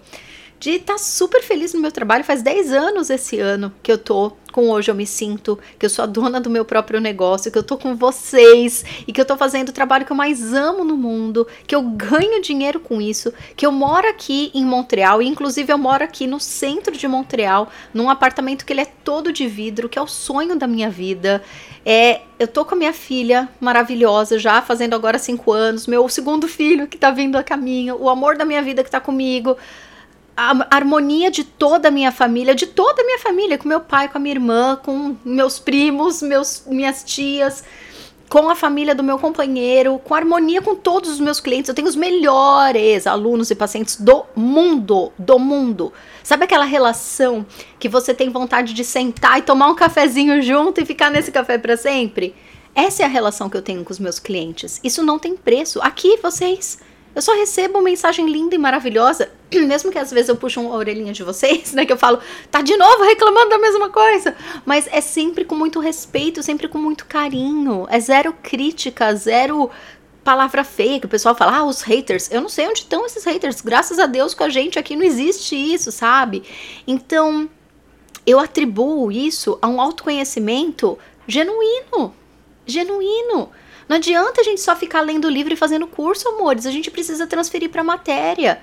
de 0.61 0.71
estar 0.71 0.95
tá 0.95 0.99
super 0.99 1.43
feliz 1.43 1.73
no 1.73 1.81
meu 1.81 1.93
trabalho. 1.93 2.25
Faz 2.25 2.43
10 2.43 2.73
anos 2.73 3.11
esse 3.11 3.39
ano 3.39 3.73
que 3.83 3.93
eu 3.93 3.99
tô 3.99 4.33
com 4.53 4.71
Hoje 4.71 4.91
Eu 4.91 4.95
Me 4.95 5.07
Sinto, 5.07 5.59
que 5.79 5.87
eu 5.87 5.91
sou 5.91 6.03
a 6.03 6.07
dona 6.07 6.41
do 6.41 6.51
meu 6.51 6.65
próprio 6.65 7.01
negócio, 7.01 7.53
que 7.53 7.59
eu 7.59 7.63
tô 7.63 7.77
com 7.77 7.95
vocês 7.95 8.85
e 9.07 9.13
que 9.13 9.21
eu 9.21 9.25
tô 9.25 9.37
fazendo 9.37 9.69
o 9.69 9.73
trabalho 9.73 10.05
que 10.05 10.11
eu 10.11 10.17
mais 10.17 10.53
amo 10.53 10.85
no 10.85 10.97
mundo, 10.97 11.47
que 11.67 11.75
eu 11.75 11.83
ganho 11.83 12.43
dinheiro 12.43 12.81
com 12.81 13.01
isso, 13.01 13.33
que 13.55 13.65
eu 13.65 13.71
moro 13.71 14.09
aqui 14.09 14.51
em 14.55 14.65
Montreal, 14.65 15.23
e 15.23 15.29
inclusive 15.29 15.73
eu 15.73 15.79
moro 15.79 16.03
aqui 16.03 16.27
no 16.27 16.41
centro 16.41 16.97
de 16.97 17.07
Montreal, 17.07 17.71
num 17.93 18.11
apartamento 18.11 18.65
que 18.65 18.73
ele 18.73 18.81
é 18.81 18.87
todo 18.87 19.33
de 19.33 19.47
vidro, 19.47 19.89
que 19.89 19.99
é 19.99 20.03
o 20.03 20.09
sonho 20.09 20.57
da 20.57 20.67
minha 20.67 20.91
vida. 20.91 21.43
É, 21.85 22.23
eu 22.39 22.49
tô 22.49 22.65
com 22.65 22.75
a 22.75 22.79
minha 22.79 22.93
filha 22.93 23.49
maravilhosa, 23.61 24.39
já 24.39 24.61
fazendo 24.61 24.95
agora 24.95 25.19
5 25.19 25.53
anos, 25.53 25.87
meu 25.87 26.09
segundo 26.09 26.49
filho 26.49 26.87
que 26.89 26.99
tá 26.99 27.11
vindo 27.11 27.37
a 27.37 27.43
caminho, 27.45 27.97
o 28.01 28.09
amor 28.09 28.37
da 28.37 28.45
minha 28.45 28.63
vida 28.63 28.83
que 28.83 28.91
tá 28.91 29.01
comigo 29.01 29.57
a 30.41 30.69
harmonia 30.71 31.33
de 31.33 31.43
toda 31.43 31.89
a 31.89 31.91
minha 31.91 32.13
família, 32.13 32.55
de 32.55 32.69
toda 32.69 33.03
a 33.03 33.05
minha 33.05 33.19
família, 33.19 33.59
com 33.59 33.69
meu 33.69 33.81
pai, 33.81 34.09
com 34.09 34.19
a 34.19 34.21
minha 34.21 34.37
irmã, 34.37 34.79
com 34.81 35.17
meus 35.25 35.59
primos, 35.59 36.23
meus, 36.23 36.63
minhas 36.65 37.03
tias, 37.03 37.65
com 38.29 38.49
a 38.49 38.55
família 38.55 38.95
do 38.95 39.03
meu 39.03 39.19
companheiro, 39.19 39.99
com 39.99 40.15
harmonia 40.15 40.63
com 40.63 40.77
todos 40.77 41.11
os 41.11 41.19
meus 41.19 41.41
clientes. 41.41 41.69
Eu 41.69 41.75
tenho 41.75 41.89
os 41.89 41.97
melhores 41.97 43.05
alunos 43.05 43.51
e 43.51 43.57
pacientes 43.57 43.97
do 43.97 44.25
mundo, 44.37 45.13
do 45.19 45.41
mundo. 45.41 45.93
Sabe 46.23 46.45
aquela 46.45 46.65
relação 46.65 47.45
que 47.81 47.89
você 47.89 48.15
tem 48.15 48.31
vontade 48.31 48.75
de 48.75 48.85
sentar 48.85 49.41
e 49.41 49.43
tomar 49.43 49.67
um 49.67 49.75
cafezinho 49.75 50.41
junto 50.41 50.81
e 50.81 50.87
ficar 50.87 51.11
nesse 51.11 51.33
café 51.33 51.59
para 51.59 51.77
sempre? 51.77 52.33
Essa 52.77 53.03
é 53.03 53.07
a 53.07 53.09
relação 53.09 53.51
que 53.51 53.57
eu 53.57 53.63
tenho 53.63 53.83
com 53.83 53.91
os 53.91 53.99
meus 53.99 54.21
clientes. 54.21 54.79
Isso 54.85 55.03
não 55.03 55.19
tem 55.19 55.37
preço. 55.37 55.81
Aqui 55.83 56.17
vocês 56.23 56.79
eu 57.15 57.23
só 57.23 57.35
recebo 57.35 57.81
mensagem 57.81 58.29
linda 58.29 58.55
e 58.55 58.59
maravilhosa, 58.59 59.31
mesmo 59.53 59.91
que 59.91 59.99
às 59.99 60.11
vezes 60.11 60.29
eu 60.29 60.37
puxo 60.37 60.61
uma 60.61 60.75
orelhinha 60.75 61.13
de 61.13 61.23
vocês, 61.23 61.73
né? 61.75 61.85
Que 61.85 61.93
eu 61.93 61.97
falo, 61.97 62.21
tá 62.51 62.63
de 62.63 62.77
novo 62.77 63.05
reclamando 63.05 63.51
da 63.51 63.59
mesma 63.59 63.91
coisa. 63.91 64.37
Mas 64.65 64.89
é 64.91 65.01
sempre 65.01 65.45
com 65.45 65.55
muito 65.55 65.81
respeito, 65.81 66.43
sempre 66.43 66.69
com 66.69 66.79
muito 66.79 67.07
carinho. 67.07 67.87
É 67.91 67.99
zero 67.99 68.35
crítica, 68.43 69.15
zero 69.15 69.71
palavra 70.23 70.63
feia 70.63 71.01
que 71.01 71.07
o 71.07 71.09
pessoal 71.09 71.35
fala, 71.35 71.59
ah, 71.59 71.65
os 71.65 71.81
haters. 71.81 72.31
Eu 72.31 72.43
não 72.43 72.49
sei 72.49 72.69
onde 72.69 72.81
estão 72.81 73.07
esses 73.07 73.25
haters. 73.25 73.61
Graças 73.63 73.99
a 73.99 74.07
Deus 74.07 74.35
com 74.35 74.45
a 74.45 74.49
gente 74.49 74.79
aqui 74.79 74.95
não 74.95 75.05
existe 75.05 75.57
isso, 75.57 75.91
sabe? 75.91 76.43
Então, 76.87 77.49
eu 78.27 78.39
atribuo 78.39 79.11
isso 79.11 79.59
a 79.63 79.67
um 79.67 79.81
autoconhecimento 79.81 80.99
genuíno 81.27 82.15
genuíno. 82.69 83.51
Não 83.89 83.97
adianta 83.97 84.41
a 84.41 84.45
gente 84.45 84.61
só 84.61 84.77
ficar 84.77 85.01
lendo 85.01 85.29
livro 85.29 85.53
e 85.53 85.57
fazendo 85.57 85.87
curso, 85.87 86.29
amores. 86.29 86.67
A 86.67 86.71
gente 86.71 86.91
precisa 86.91 87.27
transferir 87.27 87.71
para 87.71 87.83
matéria. 87.83 88.61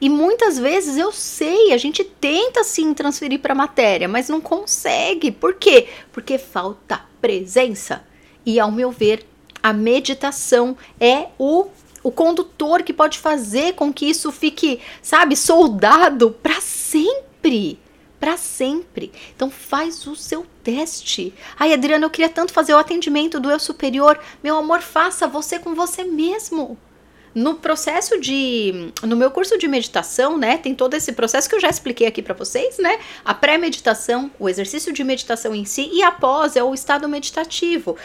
E 0.00 0.08
muitas 0.08 0.58
vezes 0.58 0.96
eu 0.96 1.10
sei, 1.10 1.72
a 1.72 1.76
gente 1.76 2.04
tenta 2.04 2.62
sim 2.62 2.94
transferir 2.94 3.40
para 3.40 3.54
matéria, 3.54 4.06
mas 4.06 4.28
não 4.28 4.40
consegue. 4.40 5.32
Por 5.32 5.54
quê? 5.54 5.88
Porque 6.12 6.38
falta 6.38 7.00
presença. 7.20 8.04
E 8.46 8.60
ao 8.60 8.70
meu 8.70 8.92
ver, 8.92 9.26
a 9.60 9.72
meditação 9.72 10.76
é 11.00 11.26
o 11.38 11.66
o 12.00 12.12
condutor 12.12 12.84
que 12.84 12.92
pode 12.92 13.18
fazer 13.18 13.74
com 13.74 13.92
que 13.92 14.06
isso 14.06 14.30
fique, 14.30 14.80
sabe, 15.02 15.36
soldado 15.36 16.30
para 16.30 16.60
sempre 16.60 17.76
para 18.18 18.36
sempre. 18.36 19.12
Então 19.34 19.50
faz 19.50 20.06
o 20.06 20.16
seu 20.16 20.46
teste. 20.62 21.32
Ai, 21.58 21.72
Adriana, 21.72 22.06
eu 22.06 22.10
queria 22.10 22.28
tanto 22.28 22.52
fazer 22.52 22.74
o 22.74 22.78
atendimento 22.78 23.40
do 23.40 23.50
eu 23.50 23.58
superior. 23.58 24.18
Meu 24.42 24.56
amor, 24.56 24.80
faça 24.80 25.26
você 25.26 25.58
com 25.58 25.74
você 25.74 26.04
mesmo. 26.04 26.78
No 27.34 27.54
processo 27.56 28.18
de 28.20 28.92
no 29.02 29.14
meu 29.14 29.30
curso 29.30 29.58
de 29.58 29.68
meditação, 29.68 30.36
né, 30.36 30.56
tem 30.56 30.74
todo 30.74 30.94
esse 30.94 31.12
processo 31.12 31.48
que 31.48 31.54
eu 31.54 31.60
já 31.60 31.68
expliquei 31.68 32.06
aqui 32.06 32.22
para 32.22 32.34
vocês, 32.34 32.78
né? 32.78 32.98
A 33.24 33.34
pré-meditação, 33.34 34.30
o 34.38 34.48
exercício 34.48 34.92
de 34.92 35.04
meditação 35.04 35.54
em 35.54 35.64
si 35.64 35.88
e 35.92 36.02
após 36.02 36.56
é 36.56 36.64
o 36.64 36.74
estado 36.74 37.08
meditativo, 37.08 37.96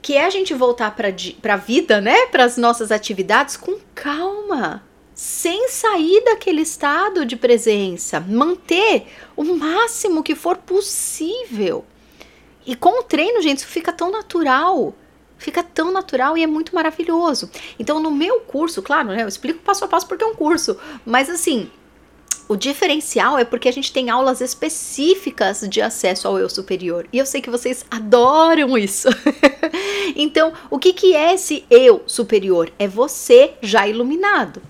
que 0.00 0.14
é 0.14 0.24
a 0.24 0.30
gente 0.30 0.54
voltar 0.54 0.94
para 0.94 1.54
a 1.54 1.56
vida, 1.56 2.00
né, 2.00 2.26
para 2.26 2.44
as 2.44 2.56
nossas 2.56 2.92
atividades 2.92 3.56
com 3.56 3.76
calma 3.94 4.84
sem 5.16 5.70
sair 5.70 6.22
daquele 6.24 6.60
estado 6.60 7.24
de 7.24 7.36
presença, 7.36 8.20
manter 8.20 9.06
o 9.34 9.42
máximo 9.44 10.22
que 10.22 10.34
for 10.34 10.58
possível. 10.58 11.86
E 12.66 12.76
com 12.76 13.00
o 13.00 13.02
treino, 13.02 13.40
gente, 13.40 13.58
isso 13.58 13.66
fica 13.66 13.94
tão 13.94 14.10
natural. 14.10 14.94
Fica 15.38 15.62
tão 15.62 15.90
natural 15.90 16.36
e 16.36 16.42
é 16.42 16.46
muito 16.46 16.74
maravilhoso. 16.74 17.50
Então, 17.78 17.98
no 17.98 18.10
meu 18.10 18.40
curso, 18.40 18.82
claro, 18.82 19.08
né, 19.08 19.22
eu 19.22 19.28
explico 19.28 19.60
passo 19.60 19.86
a 19.86 19.88
passo 19.88 20.06
porque 20.06 20.22
é 20.22 20.26
um 20.26 20.34
curso, 20.34 20.78
mas 21.04 21.30
assim, 21.30 21.70
o 22.46 22.54
diferencial 22.54 23.38
é 23.38 23.44
porque 23.44 23.70
a 23.70 23.72
gente 23.72 23.92
tem 23.94 24.10
aulas 24.10 24.42
específicas 24.42 25.66
de 25.66 25.80
acesso 25.80 26.28
ao 26.28 26.38
eu 26.38 26.50
superior. 26.50 27.08
E 27.10 27.16
eu 27.16 27.24
sei 27.24 27.40
que 27.40 27.48
vocês 27.48 27.86
adoram 27.90 28.76
isso. 28.76 29.08
então, 30.14 30.52
o 30.68 30.78
que, 30.78 30.92
que 30.92 31.16
é 31.16 31.32
esse 31.32 31.64
eu 31.70 32.02
superior? 32.06 32.70
É 32.78 32.86
você 32.86 33.54
já 33.62 33.88
iluminado. 33.88 34.60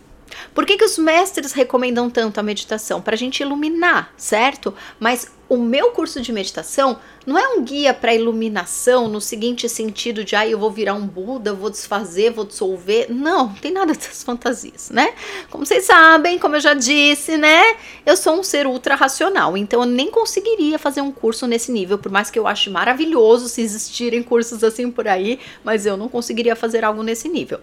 Por 0.55 0.65
que, 0.67 0.77
que 0.77 0.85
os 0.85 0.99
mestres 0.99 1.53
recomendam 1.53 2.09
tanto 2.11 2.39
a 2.39 2.43
meditação? 2.43 3.01
Para 3.01 3.15
a 3.15 3.19
gente 3.19 3.41
iluminar, 3.41 4.13
certo? 4.17 4.75
Mas 4.99 5.31
o 5.49 5.57
meu 5.57 5.91
curso 5.91 6.21
de 6.21 6.33
meditação 6.33 6.99
não 7.25 7.39
é 7.39 7.49
um 7.49 7.63
guia 7.63 7.95
para 7.95 8.15
iluminação 8.15 9.09
no 9.09 9.21
seguinte 9.21 9.69
sentido 9.69 10.25
de, 10.25 10.35
ah, 10.35 10.47
eu 10.47 10.59
vou 10.59 10.71
virar 10.71 10.95
um 10.95 11.07
Buda, 11.07 11.53
vou 11.53 11.71
desfazer, 11.71 12.33
vou 12.33 12.45
dissolver. 12.45 13.07
Não, 13.09 13.49
não 13.49 13.55
tem 13.55 13.73
nada 13.73 13.93
dessas 13.95 14.23
fantasias, 14.23 14.91
né? 14.91 15.15
Como 15.51 15.65
vocês 15.65 15.85
sabem, 15.85 16.39
como 16.39 16.57
eu 16.57 16.61
já 16.61 16.75
disse, 16.75 17.37
né? 17.37 17.77
Eu 18.05 18.17
sou 18.17 18.39
um 18.39 18.43
ser 18.43 18.67
ultra 18.67 18.95
racional, 18.95 19.57
então 19.57 19.81
eu 19.81 19.87
nem 19.87 20.11
conseguiria 20.11 20.79
fazer 20.79 21.01
um 21.01 21.13
curso 21.13 21.47
nesse 21.47 21.71
nível, 21.71 21.99
por 21.99 22.11
mais 22.11 22.31
que 22.31 22.39
eu 22.39 22.47
ache 22.47 22.69
maravilhoso 22.69 23.49
se 23.49 23.61
existirem 23.61 24.23
cursos 24.23 24.65
assim 24.65 24.91
por 24.91 25.07
aí, 25.07 25.39
mas 25.63 25.87
eu 25.87 25.97
não 25.97 26.09
conseguiria 26.09 26.57
fazer 26.57 26.85
algo 26.85 27.03
nesse 27.03 27.29
nível. 27.29 27.61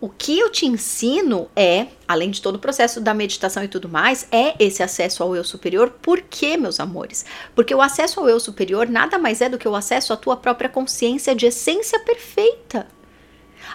O 0.00 0.08
que 0.08 0.38
eu 0.38 0.48
te 0.48 0.64
ensino 0.64 1.50
é, 1.54 1.88
além 2.08 2.30
de 2.30 2.40
todo 2.40 2.54
o 2.54 2.58
processo 2.58 3.02
da 3.02 3.12
meditação 3.12 3.62
e 3.62 3.68
tudo 3.68 3.86
mais, 3.86 4.26
é 4.32 4.54
esse 4.58 4.82
acesso 4.82 5.22
ao 5.22 5.36
eu 5.36 5.44
superior. 5.44 5.90
Por 6.00 6.22
quê, 6.22 6.56
meus 6.56 6.80
amores? 6.80 7.26
Porque 7.54 7.74
o 7.74 7.82
acesso 7.82 8.18
ao 8.18 8.26
eu 8.26 8.40
superior 8.40 8.88
nada 8.88 9.18
mais 9.18 9.42
é 9.42 9.48
do 9.50 9.58
que 9.58 9.68
o 9.68 9.76
acesso 9.76 10.14
à 10.14 10.16
tua 10.16 10.38
própria 10.38 10.70
consciência 10.70 11.34
de 11.34 11.44
essência 11.44 12.00
perfeita. 12.00 12.86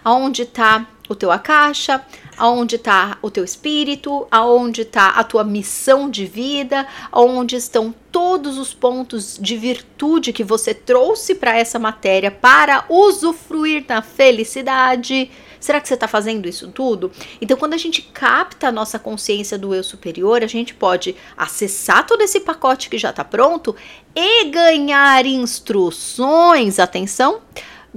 Aonde 0.03 0.41
está 0.41 0.87
o 1.07 1.13
teu 1.13 1.31
akasha, 1.31 2.03
aonde 2.35 2.77
está 2.77 3.19
o 3.21 3.29
teu 3.29 3.43
espírito, 3.43 4.27
aonde 4.31 4.81
está 4.81 5.09
a 5.09 5.23
tua 5.23 5.43
missão 5.43 6.09
de 6.09 6.25
vida, 6.25 6.87
aonde 7.11 7.55
estão 7.55 7.93
todos 8.11 8.57
os 8.57 8.73
pontos 8.73 9.37
de 9.39 9.55
virtude 9.55 10.33
que 10.33 10.43
você 10.43 10.73
trouxe 10.73 11.35
para 11.35 11.55
essa 11.55 11.77
matéria 11.77 12.31
para 12.31 12.85
usufruir 12.89 13.85
da 13.85 14.01
felicidade 14.01 15.29
Será 15.65 15.81
que 15.81 15.87
você 15.87 15.95
está 15.95 16.07
fazendo 16.07 16.47
isso 16.47 16.67
tudo? 16.67 17.11
Então, 17.41 17.57
quando 17.57 17.73
a 17.73 17.77
gente 17.77 18.03
capta 18.03 18.67
a 18.67 18.71
nossa 18.71 18.99
consciência 18.99 19.57
do 19.57 19.73
eu 19.73 19.83
superior, 19.83 20.43
a 20.43 20.47
gente 20.47 20.75
pode 20.75 21.15
acessar 21.35 22.05
todo 22.05 22.21
esse 22.21 22.41
pacote 22.41 22.87
que 22.87 22.99
já 22.99 23.09
está 23.09 23.23
pronto 23.23 23.75
e 24.15 24.45
ganhar 24.51 25.25
instruções. 25.25 26.77
Atenção! 26.77 27.41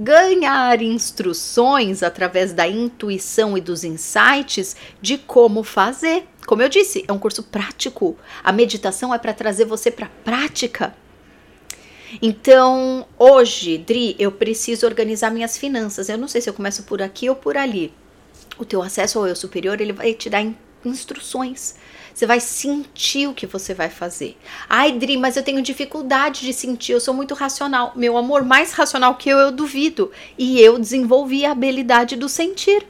ganhar 0.01 0.81
instruções 0.81 2.01
através 2.01 2.53
da 2.53 2.65
intuição 2.65 3.57
e 3.57 3.61
dos 3.61 3.83
insights 3.83 4.75
de 5.01 5.17
como 5.17 5.61
fazer. 5.61 6.25
Como 6.47 6.61
eu 6.61 6.69
disse, 6.69 7.03
é 7.05 7.11
um 7.11 7.19
curso 7.19 7.43
prático. 7.43 8.15
A 8.41 8.53
meditação 8.53 9.13
é 9.13 9.19
para 9.19 9.33
trazer 9.33 9.65
você 9.65 9.91
para 9.91 10.05
a 10.05 10.23
prática. 10.23 10.95
Então, 12.21 13.05
hoje, 13.17 13.77
Dri, 13.77 14.15
eu 14.17 14.31
preciso 14.31 14.85
organizar 14.85 15.31
minhas 15.31 15.57
finanças. 15.57 16.09
Eu 16.09 16.17
não 16.17 16.27
sei 16.27 16.41
se 16.41 16.49
eu 16.49 16.53
começo 16.53 16.83
por 16.83 17.01
aqui 17.01 17.29
ou 17.29 17.35
por 17.35 17.57
ali. 17.57 17.93
O 18.57 18.65
teu 18.65 18.81
acesso 18.81 19.19
ao 19.19 19.27
eu 19.27 19.35
superior, 19.35 19.79
ele 19.79 19.93
vai 19.93 20.13
te 20.13 20.29
dar 20.29 20.45
instruções. 20.83 21.75
Você 22.13 22.25
vai 22.25 22.39
sentir 22.39 23.27
o 23.27 23.33
que 23.33 23.45
você 23.45 23.73
vai 23.73 23.89
fazer. 23.89 24.37
Ai, 24.67 24.91
Dri, 24.91 25.15
mas 25.15 25.37
eu 25.37 25.43
tenho 25.43 25.61
dificuldade 25.61 26.41
de 26.41 26.51
sentir, 26.51 26.91
eu 26.91 26.99
sou 26.99 27.13
muito 27.13 27.33
racional. 27.33 27.93
Meu 27.95 28.17
amor, 28.17 28.43
mais 28.43 28.73
racional 28.73 29.15
que 29.15 29.29
eu, 29.29 29.37
eu 29.37 29.51
duvido. 29.51 30.11
E 30.37 30.59
eu 30.59 30.77
desenvolvi 30.77 31.45
a 31.45 31.51
habilidade 31.51 32.15
do 32.15 32.27
sentir. 32.27 32.85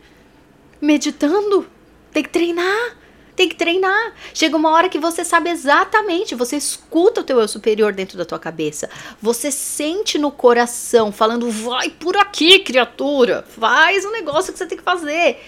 Meditando. 0.81 1.67
Tem 2.11 2.23
que 2.23 2.29
treinar. 2.29 2.97
Tem 3.39 3.47
que 3.47 3.55
treinar. 3.55 4.15
Chega 4.33 4.57
uma 4.57 4.69
hora 4.69 4.89
que 4.89 4.99
você 4.99 5.23
sabe 5.23 5.49
exatamente, 5.49 6.35
você 6.35 6.57
escuta 6.57 7.21
o 7.21 7.23
teu 7.23 7.39
eu 7.39 7.47
superior 7.47 7.93
dentro 7.93 8.17
da 8.17 8.25
tua 8.25 8.37
cabeça. 8.37 8.89
Você 9.21 9.49
sente 9.49 10.17
no 10.17 10.29
coração 10.29 11.09
falando: 11.09 11.49
"Vai 11.49 11.89
por 11.89 12.17
aqui, 12.17 12.59
criatura. 12.59 13.45
Faz 13.47 14.03
o 14.03 14.11
negócio 14.11 14.51
que 14.51 14.59
você 14.59 14.65
tem 14.65 14.77
que 14.77 14.83
fazer". 14.83 15.41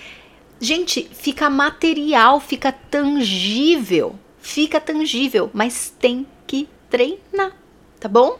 Gente, 0.57 1.11
fica 1.11 1.49
material, 1.49 2.39
fica 2.39 2.71
tangível. 2.71 4.17
Fica 4.39 4.79
tangível, 4.79 5.49
mas 5.51 5.93
tem 5.99 6.25
que 6.47 6.69
treinar, 6.89 7.51
tá 7.99 8.07
bom? 8.07 8.39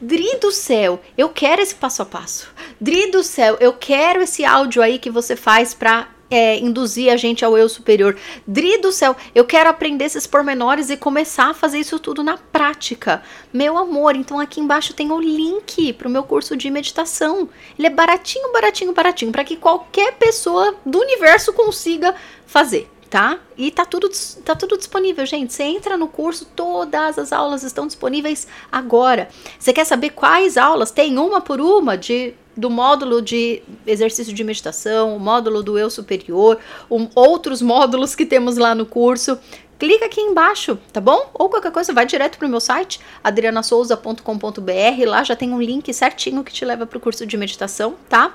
Dri 0.00 0.36
do 0.36 0.52
céu, 0.52 1.02
eu 1.18 1.30
quero 1.30 1.60
esse 1.60 1.74
passo 1.74 2.00
a 2.00 2.06
passo. 2.06 2.48
Dri 2.80 3.10
do 3.10 3.24
céu, 3.24 3.56
eu 3.58 3.72
quero 3.72 4.22
esse 4.22 4.44
áudio 4.44 4.80
aí 4.80 5.00
que 5.00 5.10
você 5.10 5.34
faz 5.34 5.74
para 5.74 6.13
é, 6.34 6.58
induzir 6.58 7.12
a 7.12 7.16
gente 7.16 7.44
ao 7.44 7.56
eu 7.56 7.68
superior. 7.68 8.16
Dri 8.44 8.78
do 8.78 8.90
céu, 8.90 9.16
eu 9.32 9.44
quero 9.44 9.70
aprender 9.70 10.04
esses 10.06 10.26
pormenores 10.26 10.90
e 10.90 10.96
começar 10.96 11.50
a 11.50 11.54
fazer 11.54 11.78
isso 11.78 12.00
tudo 12.00 12.24
na 12.24 12.36
prática. 12.36 13.22
Meu 13.52 13.78
amor, 13.78 14.16
então 14.16 14.40
aqui 14.40 14.60
embaixo 14.60 14.92
tem 14.92 15.12
o 15.12 15.20
link 15.20 15.92
para 15.92 16.08
o 16.08 16.10
meu 16.10 16.24
curso 16.24 16.56
de 16.56 16.68
meditação. 16.72 17.48
Ele 17.78 17.86
é 17.86 17.90
baratinho, 17.90 18.52
baratinho, 18.52 18.92
baratinho, 18.92 19.30
para 19.30 19.44
que 19.44 19.56
qualquer 19.56 20.14
pessoa 20.14 20.74
do 20.84 20.98
universo 20.98 21.52
consiga 21.52 22.12
fazer 22.44 22.90
tá? 23.10 23.38
E 23.56 23.70
tá 23.70 23.84
tudo, 23.84 24.10
tá 24.44 24.56
tudo 24.56 24.76
disponível, 24.76 25.24
gente. 25.24 25.52
Você 25.52 25.62
entra 25.62 25.96
no 25.96 26.08
curso, 26.08 26.46
todas 26.46 27.16
as 27.16 27.32
aulas 27.32 27.62
estão 27.62 27.86
disponíveis 27.86 28.48
agora. 28.72 29.28
Você 29.56 29.72
quer 29.72 29.84
saber 29.84 30.10
quais 30.10 30.56
aulas? 30.56 30.90
Tem 30.90 31.16
uma 31.16 31.40
por 31.40 31.60
uma 31.60 31.96
de 31.96 32.34
do 32.56 32.70
módulo 32.70 33.20
de 33.20 33.62
exercício 33.86 34.32
de 34.32 34.44
meditação, 34.44 35.16
o 35.16 35.20
módulo 35.20 35.62
do 35.62 35.78
eu 35.78 35.90
superior, 35.90 36.58
um, 36.90 37.08
outros 37.14 37.60
módulos 37.60 38.14
que 38.14 38.24
temos 38.24 38.56
lá 38.56 38.74
no 38.74 38.86
curso. 38.86 39.38
Clica 39.78 40.06
aqui 40.06 40.20
embaixo, 40.20 40.78
tá 40.92 41.00
bom? 41.00 41.30
Ou 41.34 41.48
qualquer 41.48 41.72
coisa, 41.72 41.92
vai 41.92 42.06
direto 42.06 42.38
pro 42.38 42.48
meu 42.48 42.60
site, 42.60 43.00
adrianasouza.com.br. 43.22 45.06
Lá 45.06 45.24
já 45.24 45.34
tem 45.34 45.52
um 45.52 45.60
link 45.60 45.92
certinho 45.92 46.44
que 46.44 46.52
te 46.52 46.64
leva 46.64 46.86
pro 46.86 47.00
curso 47.00 47.26
de 47.26 47.36
meditação, 47.36 47.96
tá? 48.08 48.34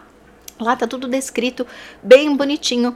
Lá 0.60 0.76
tá 0.76 0.86
tudo 0.86 1.08
descrito, 1.08 1.66
bem 2.04 2.36
bonitinho 2.36 2.96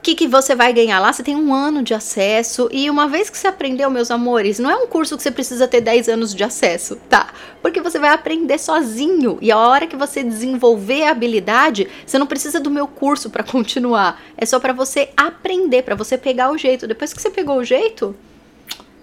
o 0.00 0.02
que, 0.02 0.14
que 0.14 0.26
você 0.26 0.54
vai 0.54 0.72
ganhar 0.72 0.98
lá? 0.98 1.12
Você 1.12 1.22
tem 1.22 1.36
um 1.36 1.52
ano 1.52 1.82
de 1.82 1.92
acesso 1.92 2.70
e 2.72 2.88
uma 2.88 3.06
vez 3.06 3.28
que 3.28 3.36
você 3.36 3.46
aprendeu, 3.46 3.90
meus 3.90 4.10
amores, 4.10 4.58
não 4.58 4.70
é 4.70 4.74
um 4.74 4.86
curso 4.86 5.14
que 5.14 5.22
você 5.22 5.30
precisa 5.30 5.68
ter 5.68 5.82
10 5.82 6.08
anos 6.08 6.34
de 6.34 6.42
acesso, 6.42 6.96
tá? 7.06 7.28
Porque 7.60 7.82
você 7.82 7.98
vai 7.98 8.08
aprender 8.08 8.56
sozinho 8.56 9.36
e 9.42 9.52
a 9.52 9.58
hora 9.58 9.86
que 9.86 9.96
você 9.96 10.24
desenvolver 10.24 11.02
a 11.02 11.10
habilidade, 11.10 11.86
você 12.06 12.18
não 12.18 12.26
precisa 12.26 12.58
do 12.58 12.70
meu 12.70 12.88
curso 12.88 13.28
para 13.28 13.44
continuar. 13.44 14.18
É 14.38 14.46
só 14.46 14.58
para 14.58 14.72
você 14.72 15.10
aprender, 15.14 15.82
para 15.82 15.94
você 15.94 16.16
pegar 16.16 16.50
o 16.50 16.56
jeito. 16.56 16.86
Depois 16.86 17.12
que 17.12 17.20
você 17.20 17.28
pegou 17.28 17.58
o 17.58 17.64
jeito, 17.64 18.16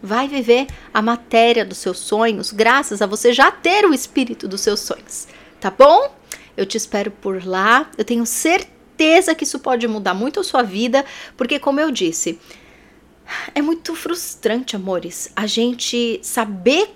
vai 0.01 0.27
viver 0.27 0.65
a 0.91 0.99
matéria 0.99 1.63
dos 1.63 1.77
seus 1.77 1.99
sonhos, 1.99 2.51
graças 2.51 3.03
a 3.03 3.05
você 3.05 3.31
já 3.31 3.51
ter 3.51 3.85
o 3.85 3.93
espírito 3.93 4.47
dos 4.47 4.61
seus 4.61 4.79
sonhos, 4.79 5.27
tá 5.59 5.69
bom? 5.69 6.11
Eu 6.55 6.65
te 6.65 6.75
espero 6.75 7.11
por 7.11 7.45
lá. 7.45 7.87
Eu 7.95 8.03
tenho 8.03 8.25
certeza 8.25 8.76
certeza 8.97 9.35
que 9.35 9.43
isso 9.43 9.59
pode 9.59 9.87
mudar 9.87 10.15
muito 10.15 10.39
a 10.39 10.43
sua 10.43 10.63
vida, 10.63 11.05
porque, 11.37 11.59
como 11.59 11.79
eu 11.79 11.91
disse, 11.91 12.39
é 13.53 13.61
muito 13.61 13.93
frustrante, 13.95 14.75
amores, 14.75 15.31
a 15.35 15.45
gente 15.45 16.19
saber 16.23 16.89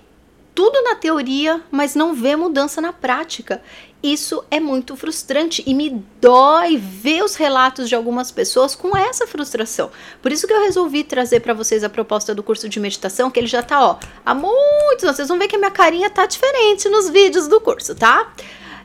tudo 0.55 0.81
na 0.81 0.95
teoria, 0.95 1.61
mas 1.69 1.93
não 1.93 2.13
ver 2.13 2.35
mudança 2.35 2.81
na 2.81 2.91
prática. 2.91 3.61
isso 4.03 4.43
é 4.49 4.59
muito 4.59 4.95
frustrante 4.95 5.63
e 5.65 5.75
me 5.75 6.03
dói 6.19 6.75
ver 6.75 7.23
os 7.23 7.35
relatos 7.35 7.87
de 7.87 7.93
algumas 7.93 8.31
pessoas 8.31 8.73
com 8.73 8.97
essa 8.97 9.27
frustração. 9.27 9.91
Por 10.23 10.31
isso 10.31 10.47
que 10.47 10.53
eu 10.53 10.61
resolvi 10.61 11.03
trazer 11.03 11.41
para 11.41 11.53
vocês 11.53 11.83
a 11.83 11.89
proposta 11.89 12.33
do 12.33 12.41
curso 12.41 12.67
de 12.67 12.79
meditação, 12.79 13.29
que 13.29 13.39
ele 13.39 13.47
já 13.47 13.61
tá, 13.61 13.79
ó, 13.79 13.99
há 14.25 14.33
muitos 14.33 15.03
anos. 15.03 15.17
Vocês 15.17 15.27
vão 15.27 15.37
ver 15.37 15.47
que 15.47 15.55
a 15.55 15.59
minha 15.59 15.69
carinha 15.69 16.09
tá 16.09 16.25
diferente 16.25 16.89
nos 16.89 17.09
vídeos 17.09 17.47
do 17.47 17.61
curso, 17.61 17.93
tá? 17.93 18.33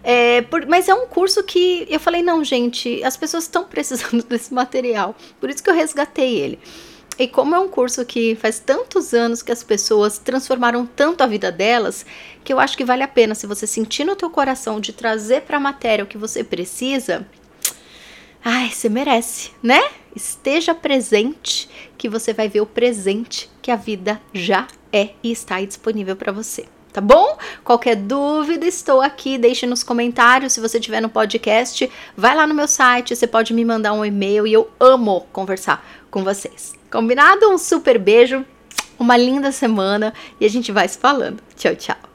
É, 0.08 0.42
por, 0.42 0.64
mas 0.66 0.88
é 0.88 0.94
um 0.94 1.08
curso 1.08 1.42
que 1.42 1.84
eu 1.90 1.98
falei, 1.98 2.22
não, 2.22 2.44
gente, 2.44 3.02
as 3.02 3.16
pessoas 3.16 3.42
estão 3.42 3.64
precisando 3.64 4.22
desse 4.30 4.54
material. 4.54 5.16
Por 5.40 5.50
isso 5.50 5.60
que 5.60 5.68
eu 5.68 5.74
resgatei 5.74 6.36
ele. 6.36 6.60
E 7.18 7.26
como 7.26 7.56
é 7.56 7.58
um 7.58 7.66
curso 7.66 8.04
que 8.04 8.36
faz 8.36 8.60
tantos 8.60 9.12
anos 9.12 9.42
que 9.42 9.50
as 9.50 9.64
pessoas 9.64 10.16
transformaram 10.16 10.86
tanto 10.86 11.24
a 11.24 11.26
vida 11.26 11.50
delas, 11.50 12.06
que 12.44 12.52
eu 12.52 12.60
acho 12.60 12.76
que 12.76 12.84
vale 12.84 13.02
a 13.02 13.08
pena 13.08 13.34
se 13.34 13.48
você 13.48 13.66
sentir 13.66 14.04
no 14.04 14.14
teu 14.14 14.30
coração 14.30 14.78
de 14.78 14.92
trazer 14.92 15.42
para 15.42 15.56
a 15.56 15.60
matéria 15.60 16.04
o 16.04 16.08
que 16.08 16.16
você 16.16 16.44
precisa. 16.44 17.26
Ai, 18.44 18.70
você 18.70 18.88
merece, 18.88 19.50
né? 19.60 19.82
Esteja 20.14 20.72
presente 20.72 21.68
que 21.98 22.08
você 22.08 22.32
vai 22.32 22.48
ver 22.48 22.60
o 22.60 22.66
presente 22.66 23.50
que 23.60 23.72
a 23.72 23.76
vida 23.76 24.22
já 24.32 24.68
é 24.92 25.10
e 25.20 25.32
está 25.32 25.60
disponível 25.64 26.14
para 26.14 26.30
você 26.30 26.64
tá 26.96 27.00
bom? 27.02 27.36
Qualquer 27.62 27.94
dúvida, 27.94 28.64
estou 28.66 29.02
aqui, 29.02 29.36
deixe 29.36 29.66
nos 29.66 29.82
comentários. 29.82 30.54
Se 30.54 30.60
você 30.60 30.80
tiver 30.80 31.02
no 31.02 31.10
podcast, 31.10 31.90
vai 32.16 32.34
lá 32.34 32.46
no 32.46 32.54
meu 32.54 32.66
site, 32.66 33.14
você 33.14 33.26
pode 33.26 33.52
me 33.52 33.66
mandar 33.66 33.92
um 33.92 34.02
e-mail 34.02 34.46
e 34.46 34.54
eu 34.54 34.70
amo 34.80 35.26
conversar 35.30 35.86
com 36.10 36.24
vocês. 36.24 36.72
Combinado? 36.90 37.50
Um 37.50 37.58
super 37.58 37.98
beijo, 37.98 38.46
uma 38.98 39.14
linda 39.14 39.52
semana 39.52 40.14
e 40.40 40.46
a 40.46 40.48
gente 40.48 40.72
vai 40.72 40.88
se 40.88 40.96
falando. 40.96 41.38
Tchau, 41.54 41.76
tchau. 41.76 42.05